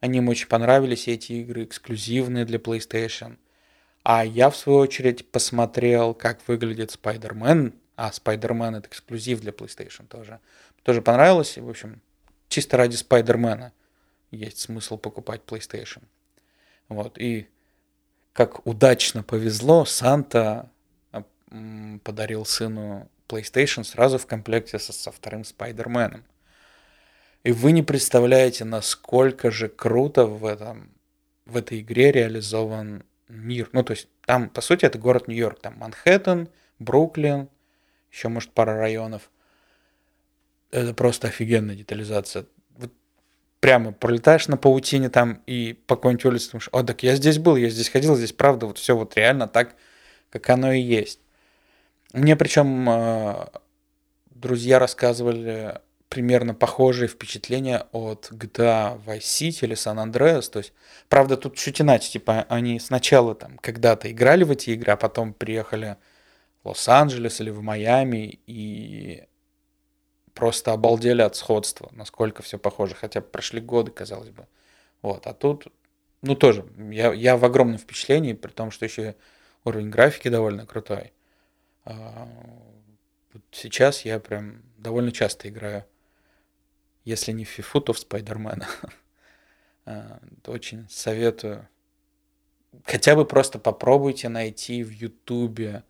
[0.00, 3.36] Они ему очень понравились, эти игры эксклюзивные для PlayStation.
[4.04, 7.74] А я, в свою очередь, посмотрел, как выглядит Spider-Man.
[7.96, 10.38] А, Spider-Man это эксклюзив для PlayStation тоже.
[10.84, 11.58] Тоже понравилось.
[11.58, 12.00] В общем,
[12.48, 13.70] чисто ради Spider-Man
[14.30, 16.02] есть смысл покупать PlayStation.
[16.88, 17.18] Вот.
[17.18, 17.48] И
[18.32, 20.70] как удачно повезло, Санта
[22.02, 26.24] подарил сыну PlayStation сразу в комплекте со, со вторым Спайдерменом.
[27.44, 30.90] И вы не представляете, насколько же круто в, этом,
[31.44, 33.68] в этой игре реализован мир.
[33.72, 35.60] Ну, то есть там, по сути, это город Нью-Йорк.
[35.60, 37.48] Там Манхэттен, Бруклин,
[38.10, 39.30] еще, может, пара районов.
[40.70, 42.46] Это просто офигенная детализация.
[42.76, 42.92] Вот
[43.60, 47.56] прямо пролетаешь на паутине там и по какой-нибудь улице думаешь, о, так я здесь был,
[47.56, 49.76] я здесь ходил, здесь правда вот все вот реально так,
[50.30, 51.20] как оно и есть.
[52.12, 53.46] Мне причем э,
[54.30, 60.50] друзья рассказывали примерно похожие впечатления от GTA Vice City или San Andreas.
[60.50, 60.72] То есть,
[61.08, 62.10] правда, тут чуть иначе.
[62.10, 65.96] Типа, они сначала там когда-то играли в эти игры, а потом приехали
[66.62, 69.24] в Лос-Анджелес или в Майами и
[70.36, 72.94] просто обалдели от сходства, насколько все похоже.
[72.94, 74.46] Хотя прошли годы, казалось бы.
[75.00, 75.66] Вот, а тут,
[76.20, 79.16] ну тоже, я, я в огромном впечатлении, при том, что еще
[79.64, 81.12] уровень графики довольно крутой.
[81.84, 82.28] А,
[83.50, 85.84] сейчас я прям довольно часто играю,
[87.04, 88.68] если не в фифу, то в Спайдермена.
[90.46, 91.66] Очень советую.
[92.84, 95.82] Хотя бы просто попробуйте найти в Ютубе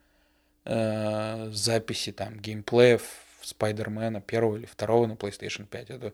[0.64, 5.90] э, записи там геймплеев Спайдермена первого или второго на PlayStation 5.
[5.90, 6.12] Это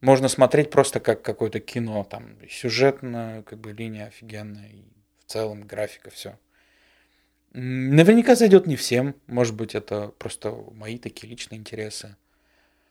[0.00, 4.82] можно смотреть просто как какое-то кино, там сюжетная как бы линия офигенная и
[5.24, 6.38] в целом графика все.
[7.52, 9.14] Наверняка зайдет не всем.
[9.28, 12.16] Может быть, это просто мои такие личные интересы.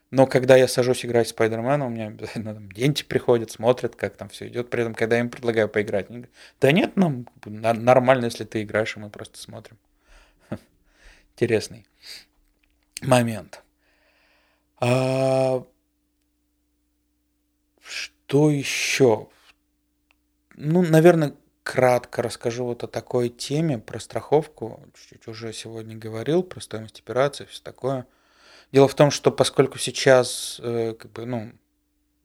[0.09, 4.15] Но когда я сажусь играть в Спайдермена, у меня обязательно там дети приходят, смотрят, как
[4.15, 4.69] там все идет.
[4.69, 8.63] При этом, когда я им предлагаю поиграть, они говорят, да нет, нам нормально, если ты
[8.63, 9.77] играешь, и мы просто смотрим.
[11.35, 11.85] Интересный
[13.01, 13.61] момент.
[14.79, 15.63] А...
[17.81, 19.27] Что еще?
[20.55, 24.83] Ну, наверное, кратко расскажу вот о такой теме про страховку.
[24.93, 28.07] Чуть-чуть уже сегодня говорил про стоимость операции, все такое.
[28.71, 31.51] Дело в том, что поскольку сейчас э, как бы, ну,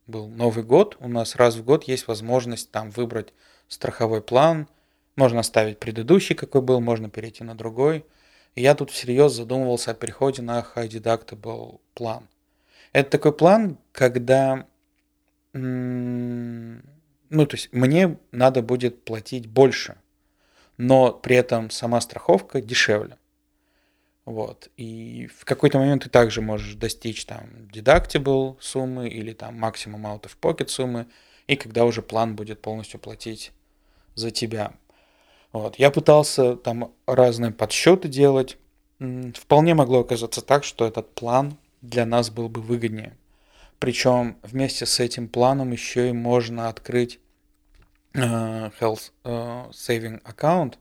[0.07, 3.33] был Новый год, у нас раз в год есть возможность там выбрать
[3.69, 4.69] страховой план.
[5.17, 8.05] Можно оставить предыдущий, какой был, можно перейти на другой.
[8.55, 12.29] И я тут всерьез задумывался о переходе на High Deductible план.
[12.93, 14.67] Это такой план, когда
[15.53, 19.97] ну, то есть мне надо будет платить больше,
[20.77, 23.17] но при этом сама страховка дешевле.
[24.25, 24.69] Вот.
[24.77, 30.23] И в какой-то момент ты также можешь достичь там deductible суммы или там максимум out
[30.23, 31.07] of pocket суммы,
[31.49, 33.53] и когда уже план будет полностью платить
[34.15, 34.73] за тебя.
[35.53, 35.77] Вот.
[35.77, 38.57] Я пытался там разные подсчеты делать.
[39.35, 43.17] Вполне могло оказаться так, что этот план для нас был бы выгоднее.
[43.79, 47.19] Причем вместе с этим планом еще и можно открыть
[48.13, 50.75] uh, Health uh, Saving Account.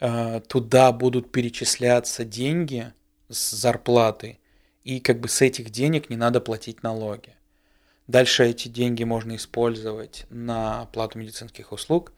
[0.00, 2.92] Uh, туда будут перечисляться деньги
[3.28, 4.38] с зарплаты,
[4.82, 7.34] и как бы с этих денег не надо платить налоги.
[8.06, 12.12] Дальше эти деньги можно использовать на оплату медицинских услуг.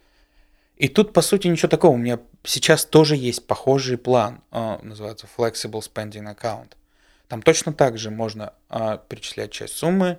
[0.77, 1.93] И тут, по сути, ничего такого.
[1.93, 6.73] У меня сейчас тоже есть похожий план, называется Flexible Spending Account.
[7.33, 10.19] Там точно так же можно а, перечислять часть суммы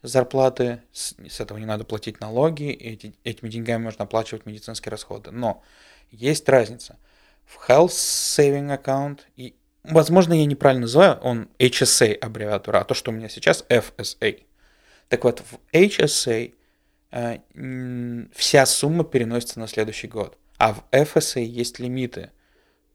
[0.00, 5.30] зарплаты, с, с этого не надо платить налоги, эти, этими деньгами можно оплачивать медицинские расходы.
[5.30, 5.62] Но
[6.10, 6.96] есть разница.
[7.44, 13.10] В Health Saving Account, и, возможно, я неправильно называю, он HSA аббревиатура, а то, что
[13.10, 14.40] у меня сейчас FSA.
[15.10, 16.54] Так вот, в HSA
[17.10, 20.38] э, вся сумма переносится на следующий год.
[20.56, 22.30] А в FSA есть лимиты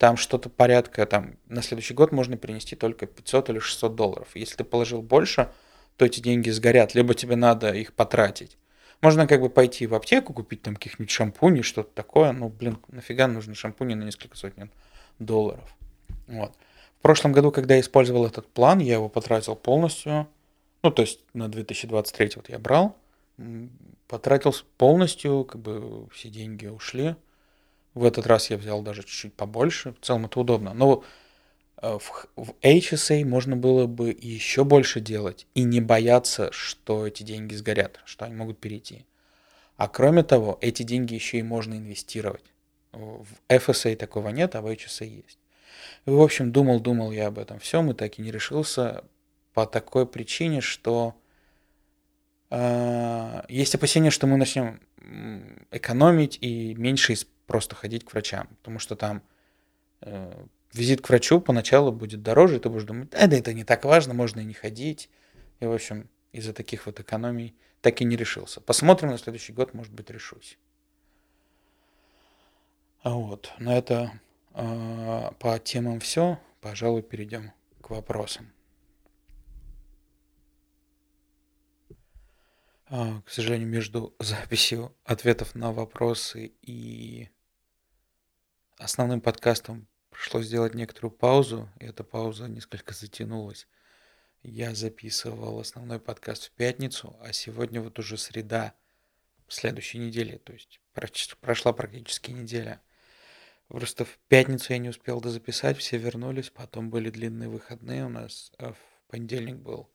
[0.03, 4.27] там что-то порядка, там, на следующий год можно перенести только 500 или 600 долларов.
[4.33, 5.49] Если ты положил больше,
[5.95, 8.57] то эти деньги сгорят, либо тебе надо их потратить.
[8.99, 12.33] Можно как бы пойти в аптеку, купить там каких-нибудь шампуней, что-то такое.
[12.33, 14.71] Ну, блин, нафига нужны шампуни на несколько сотен
[15.19, 15.73] долларов.
[16.27, 16.51] Вот.
[16.99, 20.27] В прошлом году, когда я использовал этот план, я его потратил полностью.
[20.81, 22.97] Ну, то есть на 2023 вот я брал,
[24.09, 27.15] потратил полностью, как бы все деньги ушли.
[27.93, 29.93] В этот раз я взял даже чуть-чуть побольше.
[29.93, 30.73] В целом это удобно.
[30.73, 31.03] Но
[31.77, 37.23] э, в, в HSA можно было бы еще больше делать и не бояться, что эти
[37.23, 39.05] деньги сгорят, что они могут перейти.
[39.77, 42.45] А кроме того, эти деньги еще и можно инвестировать.
[42.91, 45.39] В FSA такого нет, а в HSA есть.
[46.05, 49.03] И, в общем, думал-думал я об этом всем и так и не решился
[49.53, 51.15] по такой причине, что
[52.49, 54.79] э, есть опасения, что мы начнем
[55.71, 59.21] экономить и меньше использовать просто ходить к врачам, потому что там
[60.01, 63.63] э, визит к врачу поначалу будет дороже, и ты будешь думать, да, да это не
[63.63, 65.09] так важно, можно и не ходить.
[65.59, 68.61] И, в общем, из-за таких вот экономий так и не решился.
[68.61, 70.57] Посмотрим на следующий год, может быть, решусь.
[73.01, 74.19] А вот, на это
[74.53, 76.39] э, по темам все.
[76.61, 78.52] Пожалуй, перейдем к вопросам.
[82.93, 87.29] К сожалению, между записью ответов на вопросы и
[88.77, 93.67] основным подкастом пришлось сделать некоторую паузу, и эта пауза несколько затянулась.
[94.43, 98.75] Я записывал основной подкаст в пятницу, а сегодня вот уже среда
[99.47, 100.79] следующей недели, то есть
[101.41, 102.79] прошла практически неделя.
[103.69, 108.51] Просто в пятницу я не успел дозаписать, все вернулись, потом были длинные выходные у нас,
[108.59, 108.77] а в
[109.07, 109.89] понедельник был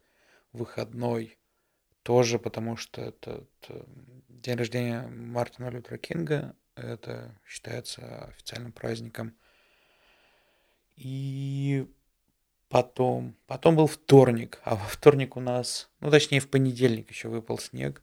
[0.52, 1.38] выходной
[2.08, 3.84] тоже потому, что это, это
[4.30, 9.36] день рождения Мартина Лютера Кинга, это считается официальным праздником.
[10.96, 11.86] И
[12.70, 17.58] потом, потом был вторник, а во вторник у нас, ну точнее в понедельник еще выпал
[17.58, 18.02] снег.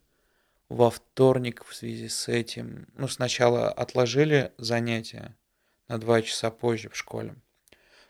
[0.69, 5.35] Во вторник в связи с этим, ну сначала отложили занятия
[5.87, 7.33] на два часа позже в школе.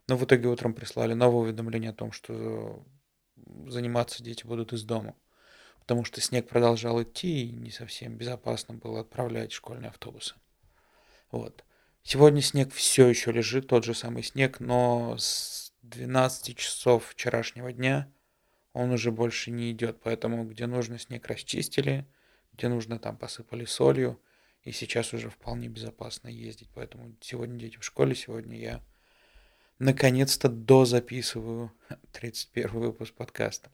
[0.09, 2.83] Но в итоге утром прислали новое уведомление о том, что
[3.67, 5.15] заниматься дети будут из дома
[5.85, 10.33] потому что снег продолжал идти, и не совсем безопасно было отправлять школьные автобусы.
[11.29, 11.63] Вот.
[12.01, 18.11] Сегодня снег все еще лежит, тот же самый снег, но с 12 часов вчерашнего дня
[18.73, 22.07] он уже больше не идет, поэтому где нужно снег расчистили,
[22.53, 24.19] где нужно там посыпали солью,
[24.63, 26.69] и сейчас уже вполне безопасно ездить.
[26.73, 28.83] Поэтому сегодня дети в школе, сегодня я
[29.77, 31.71] наконец-то дозаписываю
[32.11, 33.69] 31 выпуск подкаста.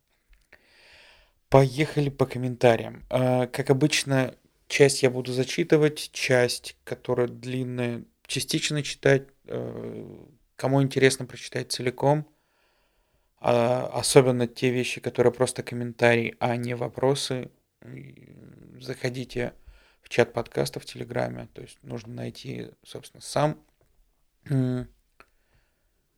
[1.52, 3.04] Поехали по комментариям.
[3.10, 4.34] А, как обычно,
[4.70, 9.24] часть я буду зачитывать, часть, которая длинная, частично читать.
[9.48, 10.18] Э,
[10.56, 12.26] кому интересно, прочитать целиком.
[13.38, 17.52] А, особенно те вещи, которые просто комментарии, а не вопросы.
[18.80, 19.54] Заходите
[20.02, 21.50] в чат подкаста в Телеграме.
[21.54, 23.60] То есть нужно найти, собственно, сам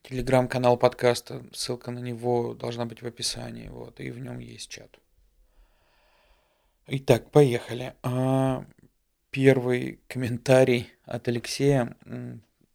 [0.04, 1.44] телеграм-канал подкаста.
[1.54, 3.70] Ссылка на него должна быть в описании.
[3.70, 5.00] Вот, и в нем есть чат.
[6.86, 7.94] Итак, поехали.
[8.04, 8.66] А,
[9.32, 11.96] первый комментарий от Алексея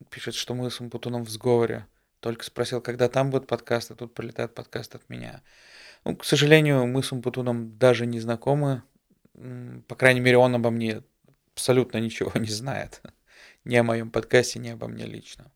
[0.09, 1.86] пишет, что мы с Умпутуном в сговоре.
[2.20, 5.42] Только спросил, когда там будет подкаст, а тут прилетает подкаст от меня.
[6.04, 8.82] Ну, к сожалению, мы с Умпутуном даже не знакомы.
[9.34, 11.02] По крайней мере, он обо мне
[11.52, 13.02] абсолютно ничего не знает.
[13.64, 15.52] Ни о моем подкасте, ни обо мне лично.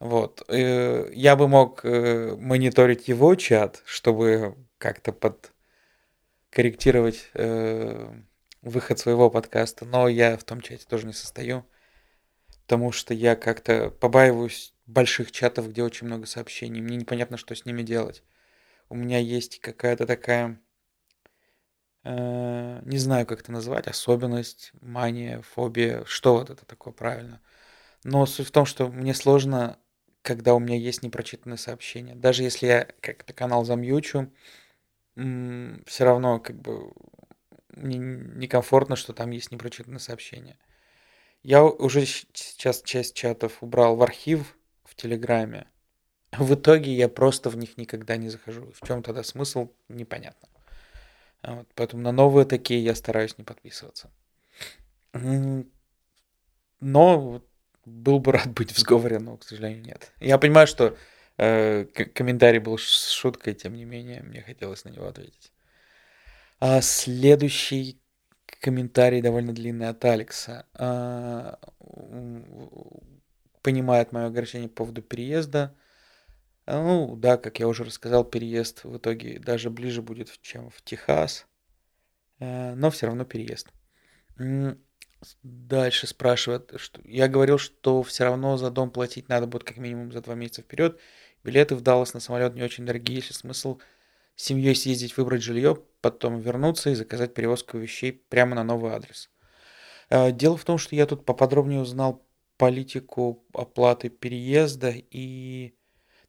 [0.00, 0.42] Вот.
[0.48, 5.12] Э, я бы мог э, мониторить его чат, чтобы как-то
[6.50, 8.12] подкорректировать э,
[8.60, 11.64] выход своего подкаста, но я в том чате тоже не состою,
[12.62, 16.80] потому что я как-то побаиваюсь больших чатов, где очень много сообщений.
[16.80, 18.24] Мне непонятно, что с ними делать.
[18.88, 20.60] У меня есть какая-то такая,
[22.02, 27.40] э, не знаю, как это назвать, особенность, мания, фобия, что вот это такое правильно.
[28.02, 29.78] Но суть в том, что мне сложно,
[30.22, 32.16] когда у меня есть непрочитанные сообщения.
[32.16, 34.32] Даже если я как-то канал замьючу,
[35.86, 36.92] все равно как бы
[37.68, 40.58] мне некомфортно, что там есть непрочитанные сообщения.
[41.42, 45.66] Я уже сейчас часть чатов убрал в архив в Телеграме.
[46.32, 48.72] В итоге я просто в них никогда не захожу.
[48.72, 50.48] В чем тогда смысл, непонятно.
[51.42, 54.10] Вот, поэтому на новые такие я стараюсь не подписываться.
[55.12, 55.64] Но
[57.84, 60.12] был бы рад быть в сговоре, но, к сожалению, нет.
[60.20, 60.96] Я понимаю, что
[62.14, 65.52] комментарий был шуткой, тем не менее, мне хотелось на него ответить.
[66.58, 68.00] А следующий
[68.60, 70.66] комментарий довольно длинный от Алекса.
[70.74, 71.58] А,
[73.62, 75.74] понимает мое огорчение по поводу переезда.
[76.66, 80.82] А, ну, да, как я уже рассказал, переезд в итоге даже ближе будет, чем в
[80.82, 81.46] Техас.
[82.38, 83.68] А, но все равно переезд.
[85.42, 90.12] Дальше спрашивает, что я говорил, что все равно за дом платить надо будет как минимум
[90.12, 90.98] за два месяца вперед.
[91.44, 93.78] Билеты в Даллас на самолет не очень дорогие, если смысл
[94.36, 99.30] с семьей съездить, выбрать жилье, потом вернуться и заказать перевозку вещей прямо на новый адрес.
[100.08, 105.74] Э, дело в том, что я тут поподробнее узнал политику оплаты переезда, и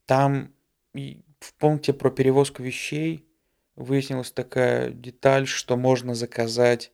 [0.05, 0.53] там
[0.93, 3.27] в пункте про перевозку вещей
[3.75, 6.91] выяснилась такая деталь, что можно заказать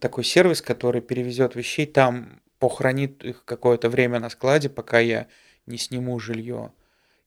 [0.00, 5.28] такой сервис, который перевезет вещей, там похоронит их какое-то время на складе, пока я
[5.66, 6.72] не сниму жилье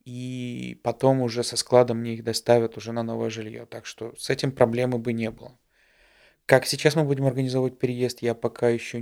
[0.05, 3.65] и потом уже со складом мне их доставят уже на новое жилье.
[3.65, 5.57] Так что с этим проблемы бы не было.
[6.45, 8.97] Как сейчас мы будем организовывать переезд, я пока еще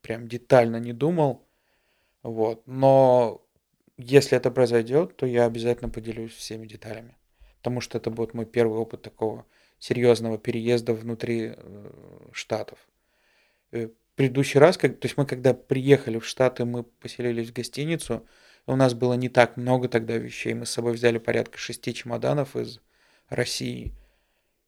[0.00, 1.46] прям детально не думал.
[2.22, 2.66] Вот.
[2.66, 3.44] Но
[3.96, 7.16] если это произойдет, то я обязательно поделюсь всеми деталями.
[7.58, 9.44] Потому что это будет мой первый опыт такого
[9.78, 11.90] серьезного переезда внутри э,
[12.32, 12.78] штатов.
[13.72, 18.26] Э, предыдущий раз, как, то есть мы когда приехали в Штаты, мы поселились в гостиницу,
[18.66, 20.52] у нас было не так много тогда вещей.
[20.52, 22.80] Мы с собой взяли порядка шести чемоданов из
[23.30, 23.94] России.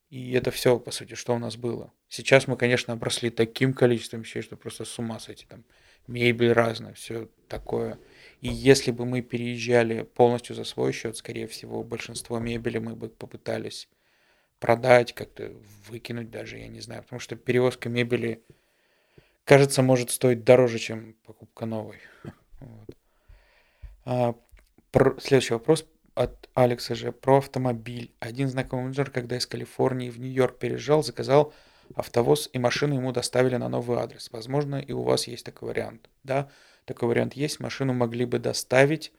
[0.08, 1.92] И это все, по сути, что у нас было.
[2.08, 5.46] Сейчас мы, конечно, обросли таким количеством вещей, что просто с ума сойти.
[5.46, 5.64] Там
[6.06, 7.98] мебель разная, все такое.
[8.40, 13.08] И если бы мы переезжали полностью за свой счет, скорее всего, большинство мебели мы бы
[13.08, 13.88] попытались
[14.60, 15.52] продать, как-то
[15.88, 17.02] выкинуть даже, я не знаю.
[17.02, 18.44] Потому что перевозка мебели,
[19.44, 21.98] кажется, может стоить дороже, чем покупка новой.
[22.60, 22.96] Вот.
[24.04, 24.34] А,
[24.92, 28.12] про, следующий вопрос от Алекса же про автомобиль.
[28.20, 31.54] Один знакомый менеджер, когда из Калифорнии в Нью-Йорк переезжал, заказал
[31.94, 34.30] автовоз и машину ему доставили на новый адрес.
[34.30, 36.08] Возможно, и у вас есть такой вариант.
[36.22, 36.50] Да,
[36.84, 37.60] такой вариант есть.
[37.60, 39.12] Машину могли бы доставить.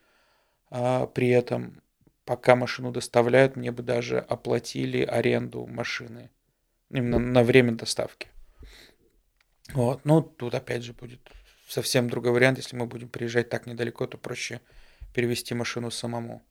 [0.70, 1.82] А, при этом,
[2.26, 6.30] пока машину доставляют, мне бы даже оплатили аренду машины.
[6.90, 8.28] Именно на время доставки.
[9.74, 10.04] Вот.
[10.04, 11.22] Ну, тут опять же будет
[11.68, 12.58] совсем другой вариант.
[12.58, 14.60] Если мы будем приезжать так недалеко, то проще
[15.14, 16.42] перевести машину самому,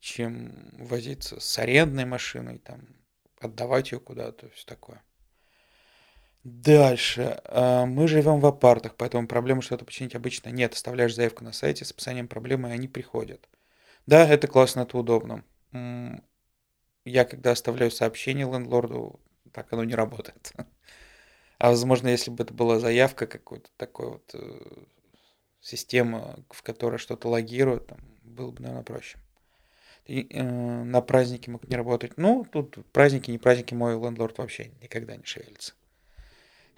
[0.00, 2.80] чем возиться с арендной машиной, там,
[3.40, 5.02] отдавать ее куда-то, все такое.
[6.44, 7.40] Дальше.
[7.44, 10.74] А, мы живем в апартах, поэтому проблемы что-то починить обычно нет.
[10.74, 13.48] Оставляешь заявку на сайте с описанием проблемы, и они приходят.
[14.06, 15.44] Да, это классно, это удобно.
[17.04, 19.20] Я когда оставляю сообщение лендлорду,
[19.52, 20.52] так оно не работает.
[21.58, 24.82] А возможно, если бы это была заявка какой-то такой вот э,
[25.60, 29.18] система, в которой что-то логирует, там, было бы, наверное, проще.
[30.06, 32.16] И, э, на праздники мог не работать.
[32.16, 35.74] Ну, тут праздники, не праздники, мой лендлорд вообще никогда не шевелится.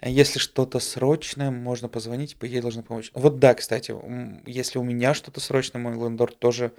[0.01, 3.09] А если что-то срочное, можно позвонить, по идее должны помочь.
[3.15, 3.95] Вот да, кстати,
[4.47, 6.73] если у меня что-то срочное, мой лендлорд тоже,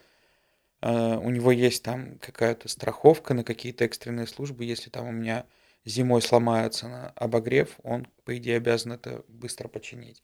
[0.82, 5.46] у него есть там какая-то страховка на какие-то экстренные службы, если там у меня
[5.84, 10.22] зимой сломается на обогрев, он, по идее, обязан это быстро починить.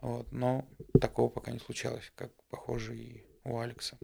[0.00, 0.66] Вот, но
[1.00, 3.98] такого пока не случалось, как, похоже, и у Алекса.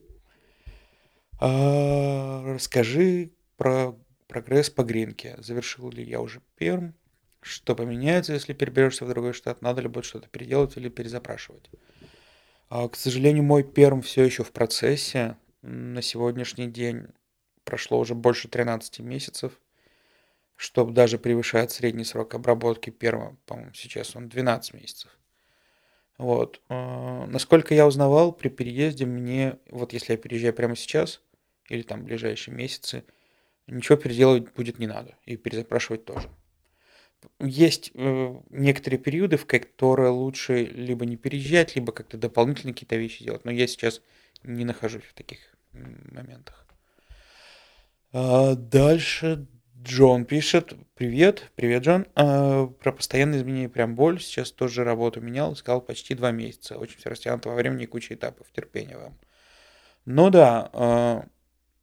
[1.40, 3.94] А, расскажи про
[4.28, 5.36] прогресс по гринке.
[5.38, 6.94] Завершил ли я уже перм?
[7.42, 9.62] Что поменяется, если переберешься в другой штат?
[9.62, 11.70] Надо ли будет что-то переделать или перезапрашивать?
[12.70, 15.36] А, к сожалению, мой перм все еще в процессе.
[15.60, 17.08] На сегодняшний день
[17.64, 19.60] прошло уже больше 13 месяцев
[20.60, 25.10] что даже превышает средний срок обработки первого, по-моему, сейчас он 12 месяцев.
[26.18, 26.60] Вот.
[26.68, 31.22] А, насколько я узнавал, при переезде мне, вот если я переезжаю прямо сейчас,
[31.70, 33.04] или там ближайшие месяцы,
[33.68, 35.14] ничего переделывать будет не надо.
[35.24, 36.28] И перезапрашивать тоже.
[37.38, 43.24] Есть э, некоторые периоды, в которые лучше либо не переезжать, либо как-то дополнительные какие-то вещи
[43.24, 43.44] делать.
[43.44, 44.02] Но я сейчас
[44.42, 45.38] не нахожусь в таких
[45.72, 46.66] моментах.
[48.12, 49.46] А дальше
[49.82, 50.74] Джон пишет.
[50.94, 52.06] Привет, привет, Джон.
[52.14, 54.20] А, про постоянные изменения прям боль.
[54.20, 56.76] Сейчас тоже работу менял, искал почти два месяца.
[56.76, 58.46] Очень все растянуто во времени и куча этапов.
[58.52, 59.18] Терпения вам.
[60.04, 61.26] Ну да, а,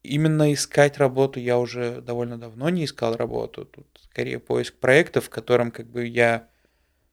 [0.03, 3.65] именно искать работу я уже довольно давно не искал работу.
[3.65, 6.49] Тут скорее поиск проектов, в котором как бы я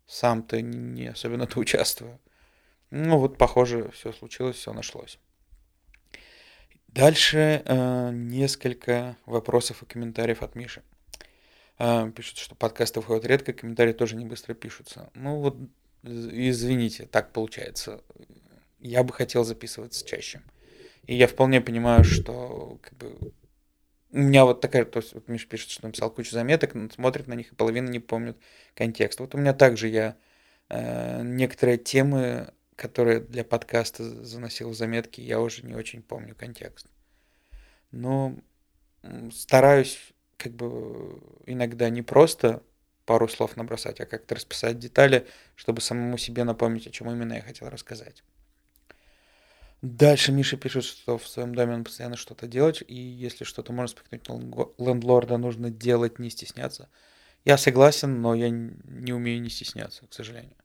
[0.07, 2.21] сам-то не особенно-то участвую.
[2.91, 5.19] Ну вот, похоже, все случилось, все нашлось.
[6.89, 10.83] Дальше э, несколько вопросов и комментариев от Миши.
[11.79, 15.11] Э, пишут, что подкасты выходят редко, комментарии тоже не быстро пишутся.
[15.15, 15.57] Ну вот,
[16.05, 18.01] извините, так получается.
[18.79, 20.41] Я бы хотел записываться чаще.
[21.07, 23.33] И я вполне понимаю, что как бы,
[24.11, 27.35] у меня вот такая, то есть вот Миша пишет, что написал кучу заметок, смотрит на
[27.35, 28.37] них и половина не помнит
[28.75, 29.21] контекст.
[29.21, 30.17] Вот у меня также я
[30.71, 36.87] э, некоторые темы, которые для подкаста заносил в заметки, я уже не очень помню контекст.
[37.91, 38.35] Но
[39.33, 42.63] стараюсь как бы иногда не просто
[43.07, 47.43] пару слов набросать, а как-то расписать детали, чтобы самому себе напомнить, о чем именно я
[47.43, 48.23] хотел рассказать.
[49.85, 53.89] Дальше Миша пишет, что в своем доме он постоянно что-то делает, и если что-то можно
[53.89, 56.89] спихнуть на лендлорда, нужно делать, не стесняться.
[57.45, 60.57] Я согласен, но я не умею не стесняться, к сожалению.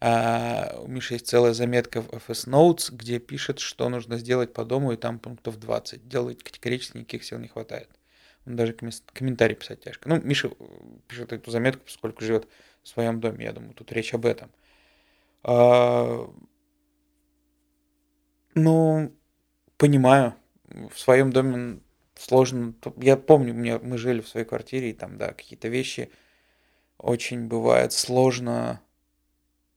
[0.00, 4.64] А у Миши есть целая заметка в FS Notes, где пишет, что нужно сделать по
[4.64, 6.08] дому, и там пунктов 20.
[6.08, 7.90] Делать категорически никаких сил не хватает.
[8.44, 10.08] Он даже комментарий писать тяжко.
[10.08, 10.64] Ну, Миша э,
[11.06, 12.48] пишет эту заметку, поскольку живет
[12.82, 14.50] в своем доме, я думаю, тут речь об этом.
[15.44, 16.28] А,
[18.54, 19.12] ну,
[19.76, 20.34] понимаю.
[20.68, 21.80] В своем доме
[22.14, 22.74] сложно.
[22.96, 26.10] Я помню, мы жили в своей квартире, и там, да, какие-то вещи
[26.98, 28.80] очень бывает сложно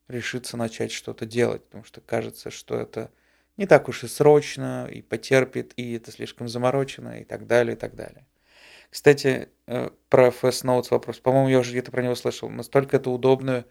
[0.08, 3.12] решиться начать что-то делать, потому что кажется, что это
[3.58, 7.80] не так уж и срочно, и потерпит, и это слишком заморочено, и так далее, и
[7.80, 8.28] так далее.
[8.90, 11.20] Кстати, э, про FS Notes вопрос.
[11.20, 12.50] По-моему, я уже где-то про него слышал.
[12.50, 13.66] Настолько это удобное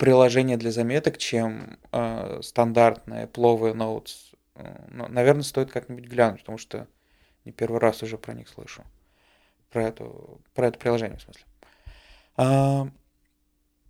[0.00, 4.34] приложение для заметок, чем э, стандартные пловые Notes.
[4.54, 6.88] Э, ну, наверное, стоит как-нибудь глянуть, потому что
[7.44, 8.82] не первый раз уже про них слышу.
[9.68, 11.44] Про, эту, про это приложение, в смысле.
[12.36, 12.88] А,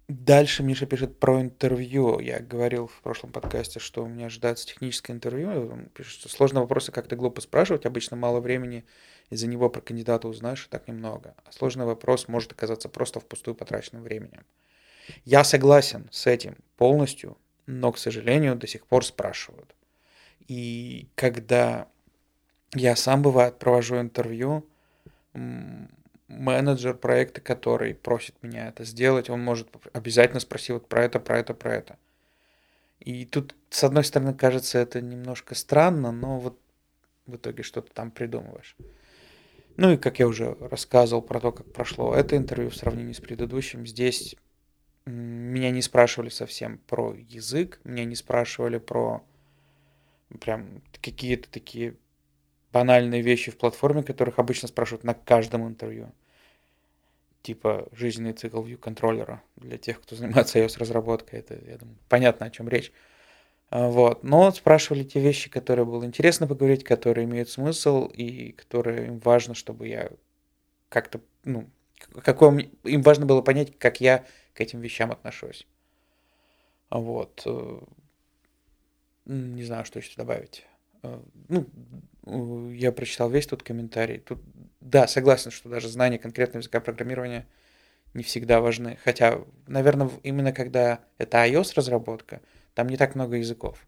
[0.08, 2.18] дальше Миша пишет про интервью.
[2.18, 5.70] Я говорил в прошлом подкасте, что у меня ожидается техническое интервью.
[5.70, 7.86] Он пишет, что сложные вопросы как-то глупо спрашивать.
[7.86, 8.84] Обычно мало времени
[9.30, 11.36] из-за него про кандидата узнаешь, и так немного.
[11.44, 14.42] А сложный вопрос может оказаться просто впустую потраченным временем.
[15.24, 17.36] Я согласен с этим полностью,
[17.66, 19.74] но, к сожалению, до сих пор спрашивают.
[20.48, 21.88] И когда
[22.74, 24.66] я сам, бывает, провожу интервью,
[26.28, 31.38] менеджер проекта, который просит меня это сделать, он может обязательно спросить вот про это, про
[31.38, 31.98] это, про это.
[33.00, 36.58] И тут, с одной стороны, кажется это немножко странно, но вот
[37.26, 38.76] в итоге что-то там придумываешь.
[39.76, 43.20] Ну и как я уже рассказывал про то, как прошло это интервью в сравнении с
[43.20, 44.36] предыдущим, здесь
[45.10, 49.22] меня не спрашивали совсем про язык, меня не спрашивали про
[50.40, 51.94] прям какие-то такие
[52.72, 56.12] банальные вещи в платформе, которых обычно спрашивают на каждом интервью.
[57.42, 61.40] Типа жизненный цикл view контроллера для тех, кто занимается iOS-разработкой.
[61.40, 62.92] Это, я думаю, понятно, о чем речь.
[63.70, 64.22] А, вот.
[64.22, 69.54] Но спрашивали те вещи, которые было интересно поговорить, которые имеют смысл и которые им важно,
[69.54, 70.10] чтобы я
[70.88, 71.68] как-то, ну,
[72.22, 74.24] какое им важно было понять, как я
[74.60, 75.66] к этим вещам отношусь.
[76.90, 77.42] Вот.
[77.46, 77.80] Э,
[79.24, 80.66] не знаю, что еще добавить.
[81.02, 84.18] Э, ну, я прочитал весь тут комментарий.
[84.18, 84.38] Тут,
[84.82, 87.46] да, согласен, что даже знание конкретного языка программирования
[88.12, 88.98] не всегда важны.
[89.02, 92.42] Хотя, наверное, именно когда это iOS-разработка,
[92.74, 93.86] там не так много языков.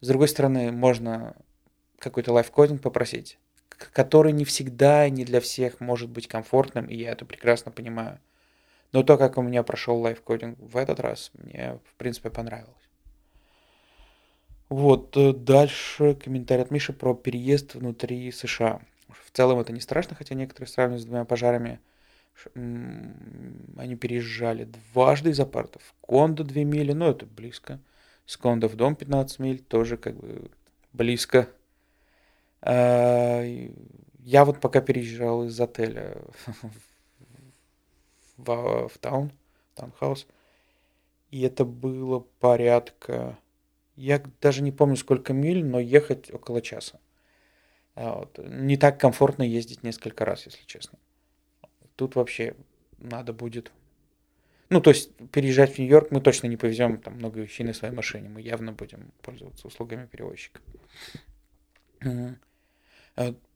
[0.00, 1.36] С другой стороны, можно
[1.98, 3.38] какой-то лайфкодинг попросить,
[3.68, 8.20] который не всегда, не для всех может быть комфортным, и я это прекрасно понимаю.
[8.92, 12.76] Но то, как у меня прошел лайфкодинг в этот раз, мне, в принципе, понравилось.
[14.68, 18.80] Вот, э, дальше комментарий от Миши про переезд внутри США.
[19.08, 21.80] В целом это не страшно, хотя некоторые сравнивают с двумя пожарами.
[22.54, 25.94] Они переезжали дважды из апартов.
[26.00, 27.80] Кондо 2 мили, ну это близко.
[28.24, 30.50] С Кондо в дом 15 миль, тоже как бы
[30.92, 31.48] близко.
[32.62, 33.42] А,
[34.20, 36.16] я вот пока переезжал из отеля
[38.44, 39.32] в, в таун,
[39.74, 40.26] таунхаус.
[41.30, 43.38] И это было порядка...
[43.94, 46.98] Я даже не помню, сколько миль, но ехать около часа.
[47.94, 48.38] А вот.
[48.38, 50.98] Не так комфортно ездить несколько раз, если честно.
[51.96, 52.56] Тут вообще
[52.98, 53.70] надо будет...
[54.70, 57.94] Ну, то есть переезжать в Нью-Йорк мы точно не повезем там много вещей на своей
[57.94, 58.30] машине.
[58.30, 60.60] Мы явно будем пользоваться услугами перевозчика.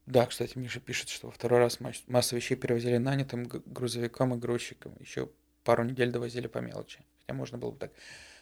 [0.07, 4.39] А, да, кстати, Миша пишет, что во второй раз массу вещей перевозили нанятым грузовиком и
[4.39, 4.97] грузчиком.
[5.01, 5.29] Еще
[5.65, 7.01] пару недель довозили по мелочи.
[7.21, 7.93] Хотя можно было бы так.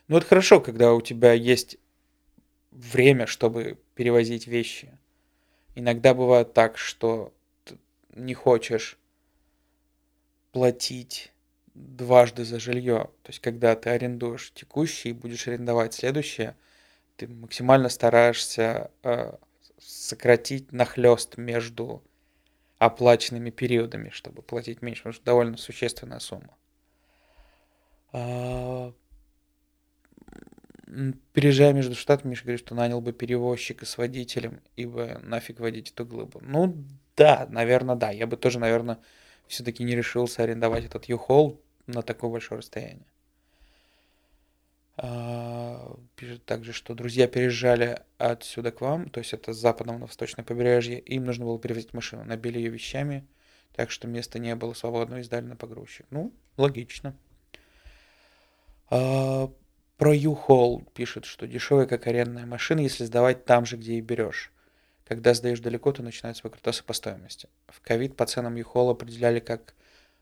[0.09, 1.79] Ну, это хорошо, когда у тебя есть
[2.71, 4.99] время, чтобы перевозить вещи.
[5.75, 7.33] Иногда бывает так, что
[7.65, 7.79] ты
[8.11, 8.99] не хочешь
[10.53, 11.33] платить
[11.75, 13.11] дважды за жилье.
[13.23, 16.57] То есть, когда ты арендуешь текущее и будешь арендовать следующее,
[17.17, 19.35] ты максимально стараешься э,
[19.85, 22.03] сократить нахлест между
[22.79, 26.57] оплаченными периодами, чтобы платить меньше, потому что довольно существенная сумма.
[28.13, 28.93] А,
[31.33, 36.05] переезжая между штатами, Миша говорит, что нанял бы перевозчика с водителем, ибо нафиг водить эту
[36.05, 36.41] глыбу.
[36.43, 36.77] Ну
[37.17, 38.11] да, наверное, да.
[38.11, 38.99] Я бы тоже, наверное,
[39.47, 43.07] все-таки не решился арендовать этот U-Haul на такое большое расстояние.
[44.97, 50.07] А, пишет также, что друзья переезжали отсюда к вам, то есть это с западного на
[50.07, 53.27] восточное побережье, им нужно было перевозить машину, набили ее вещами,
[53.75, 56.07] так что места не было свободного и сдали на погрузчик.
[56.11, 57.17] Ну, логично.
[58.89, 59.51] А,
[59.97, 64.53] про U-Haul пишет, что дешевая как арендная машина, если сдавать там же, где и берешь.
[65.07, 67.49] Когда сдаешь далеко, то начинается выкрутасы по стоимости.
[67.67, 69.75] В ковид по ценам U-Haul определяли как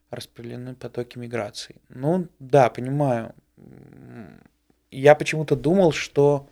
[0.08, 1.76] распределены потоки миграции.
[1.90, 3.34] Ну, да, понимаю
[4.98, 6.48] я почему-то думал, что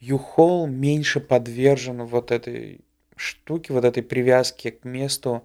[0.00, 2.80] Юхол меньше подвержен вот этой
[3.16, 5.44] штуке, вот этой привязке к месту,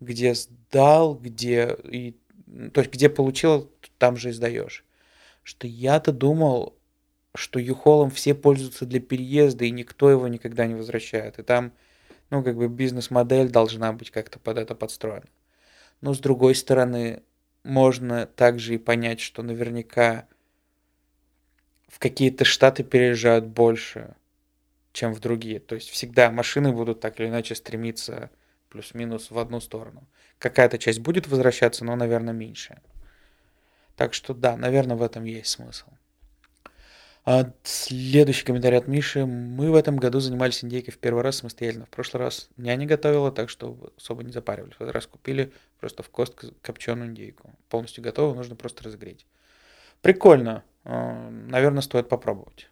[0.00, 2.16] где сдал, где и
[2.72, 4.84] то есть где получил, там же и сдаешь.
[5.42, 6.76] Что я-то думал,
[7.34, 11.38] что Юхолом все пользуются для переезда, и никто его никогда не возвращает.
[11.38, 11.72] И там,
[12.30, 15.26] ну, как бы бизнес-модель должна быть как-то под это подстроена.
[16.00, 17.22] Но с другой стороны,
[17.62, 20.26] можно также и понять, что наверняка
[21.96, 24.16] в какие-то штаты переезжают больше,
[24.92, 25.60] чем в другие.
[25.60, 28.28] То есть всегда машины будут так или иначе стремиться
[28.68, 30.06] плюс-минус в одну сторону.
[30.38, 32.82] Какая-то часть будет возвращаться, но, наверное, меньше.
[33.96, 35.86] Так что да, наверное, в этом есть смысл.
[37.24, 39.24] А следующий комментарий от Миши.
[39.24, 41.86] Мы в этом году занимались индейкой в первый раз самостоятельно.
[41.86, 44.74] В прошлый раз няня готовила, так что особо не запаривались.
[44.74, 47.52] В этот раз купили просто в кост копченую индейку.
[47.70, 49.24] Полностью готовую, нужно просто разогреть.
[50.02, 50.62] Прикольно.
[50.88, 52.70] А, наверное, стоит попробовать.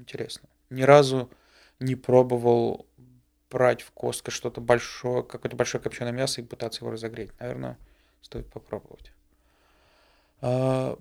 [0.00, 0.48] Интересно.
[0.70, 1.30] Ни разу
[1.78, 2.86] не пробовал
[3.48, 7.30] брать в Костко что-то большое, какое-то большое копченое мясо и пытаться его разогреть.
[7.38, 7.78] Наверное,
[8.22, 9.12] стоит попробовать.
[10.40, 10.98] А,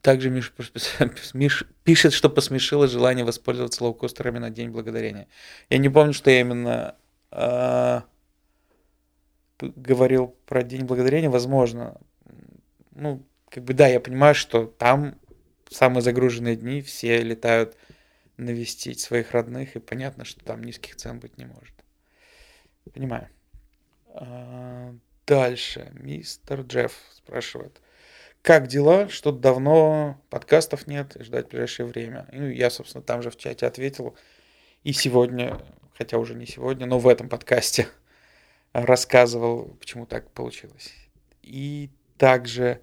[0.00, 0.54] также Миш,
[1.84, 5.28] пишет, что посмешило желание воспользоваться лоукостерами на День Благодарения.
[5.68, 6.96] Я не помню, что я именно
[7.32, 8.00] э,
[9.60, 11.28] говорил про День Благодарения.
[11.28, 12.00] Возможно,
[12.92, 15.18] ну, как бы да, я понимаю, что там
[15.68, 17.76] самые загруженные дни, все летают
[18.36, 21.74] навестить своих родных, и понятно, что там низких цен быть не может.
[22.92, 23.28] Понимаю.
[24.14, 24.94] А,
[25.26, 25.90] дальше.
[25.94, 27.80] Мистер Джефф спрашивает.
[28.42, 29.08] Как дела?
[29.08, 32.26] Что-то давно подкастов нет, ждать в ближайшее время.
[32.32, 34.16] Ну, я, собственно, там же в чате ответил.
[34.82, 35.60] И сегодня,
[35.94, 37.88] хотя уже не сегодня, но в этом подкасте
[38.72, 40.94] рассказывал, почему так получилось.
[41.42, 42.80] И также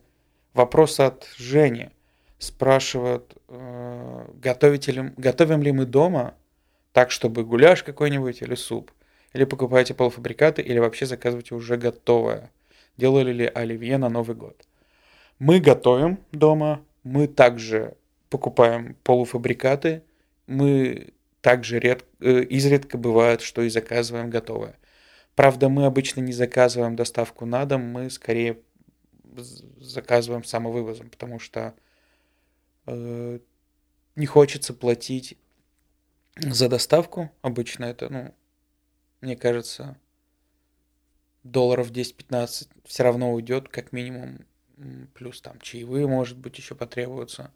[0.57, 1.91] Вопрос от Жени.
[2.39, 6.33] Спрашивает, э, готовите ли, готовим ли мы дома
[6.93, 8.91] так, чтобы гуляш какой-нибудь или суп?
[9.33, 12.49] Или покупаете полуфабрикаты, или вообще заказываете уже готовое?
[12.97, 14.67] Делали ли оливье на Новый год?
[15.37, 17.93] Мы готовим дома, мы также
[18.31, 20.01] покупаем полуфабрикаты,
[20.47, 22.03] мы также ред...
[22.19, 24.75] э, изредка бывает, что и заказываем готовое.
[25.35, 28.57] Правда, мы обычно не заказываем доставку на дом, мы скорее
[29.79, 31.73] заказываем самовывозом, потому что
[32.85, 33.39] э,
[34.15, 35.37] не хочется платить
[36.35, 37.31] за доставку.
[37.41, 38.33] Обычно это, ну,
[39.21, 39.97] мне кажется,
[41.43, 44.45] долларов 10-15 все равно уйдет, как минимум.
[45.15, 47.51] Плюс там чаевые, может быть, еще потребуются.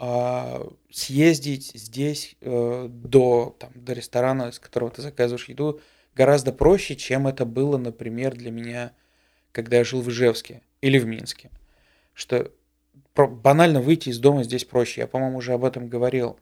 [0.00, 5.80] А съездить здесь э, до, там, до ресторана, из которого ты заказываешь еду,
[6.14, 8.92] гораздо проще, чем это было, например, для меня,
[9.52, 11.50] когда я жил в Ижевске или в Минске.
[12.14, 12.50] Что
[13.14, 15.02] банально выйти из дома здесь проще.
[15.02, 16.38] Я, по-моему, уже об этом говорил.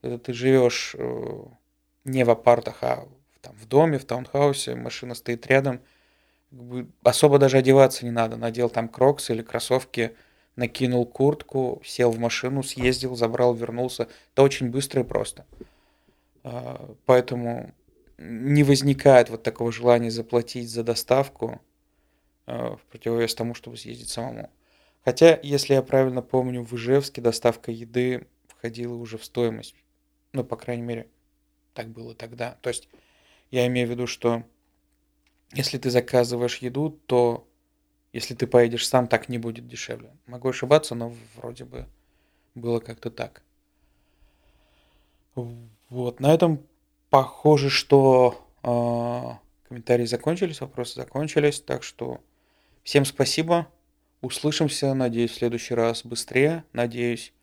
[0.00, 1.42] Когда ты живешь э,
[2.04, 3.08] не в апартах, а
[3.40, 5.80] там, в доме, в таунхаусе, машина стоит рядом,
[7.02, 8.36] особо даже одеваться не надо.
[8.36, 10.16] Надел там кроксы или кроссовки,
[10.56, 14.08] накинул куртку, сел в машину, съездил, забрал, вернулся.
[14.32, 15.46] Это очень быстро и просто.
[16.42, 17.72] А, поэтому
[18.18, 21.60] не возникает вот такого желания заплатить за доставку
[22.48, 24.50] в противовес тому, чтобы съездить самому.
[25.04, 29.74] Хотя, если я правильно помню, в Ижевске доставка еды входила уже в стоимость.
[30.32, 31.08] Ну, по крайней мере,
[31.74, 32.58] так было тогда.
[32.62, 32.88] То есть
[33.50, 34.42] я имею в виду, что
[35.52, 37.46] если ты заказываешь еду, то
[38.12, 40.10] если ты поедешь сам, так не будет дешевле.
[40.26, 41.86] Могу ошибаться, но вроде бы
[42.54, 43.42] было как-то так.
[45.34, 46.66] Вот, на этом
[47.10, 51.60] похоже, что э, комментарии закончились, вопросы закончились.
[51.60, 52.20] Так что
[52.88, 53.70] всем спасибо.
[54.22, 56.64] Услышимся, надеюсь, в следующий раз быстрее.
[56.72, 57.34] Надеюсь,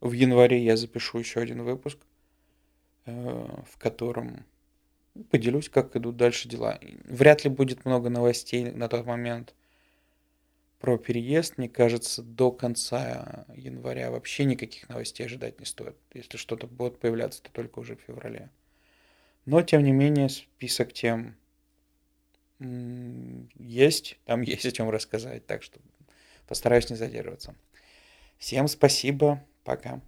[0.00, 1.98] в январе я запишу еще один выпуск,
[3.06, 4.46] э, в котором
[5.32, 6.78] поделюсь, как идут дальше дела.
[7.06, 9.52] Вряд ли будет много новостей на тот момент
[10.78, 11.58] про переезд.
[11.58, 15.96] Мне кажется, до конца января вообще никаких новостей ожидать не стоит.
[16.12, 18.48] Если что-то будет появляться, то только уже в феврале.
[19.44, 21.34] Но, тем не менее, список тем
[22.60, 25.80] есть, там есть о чем рассказать, так что
[26.46, 27.54] постараюсь не задерживаться.
[28.38, 30.00] Всем спасибо, пока.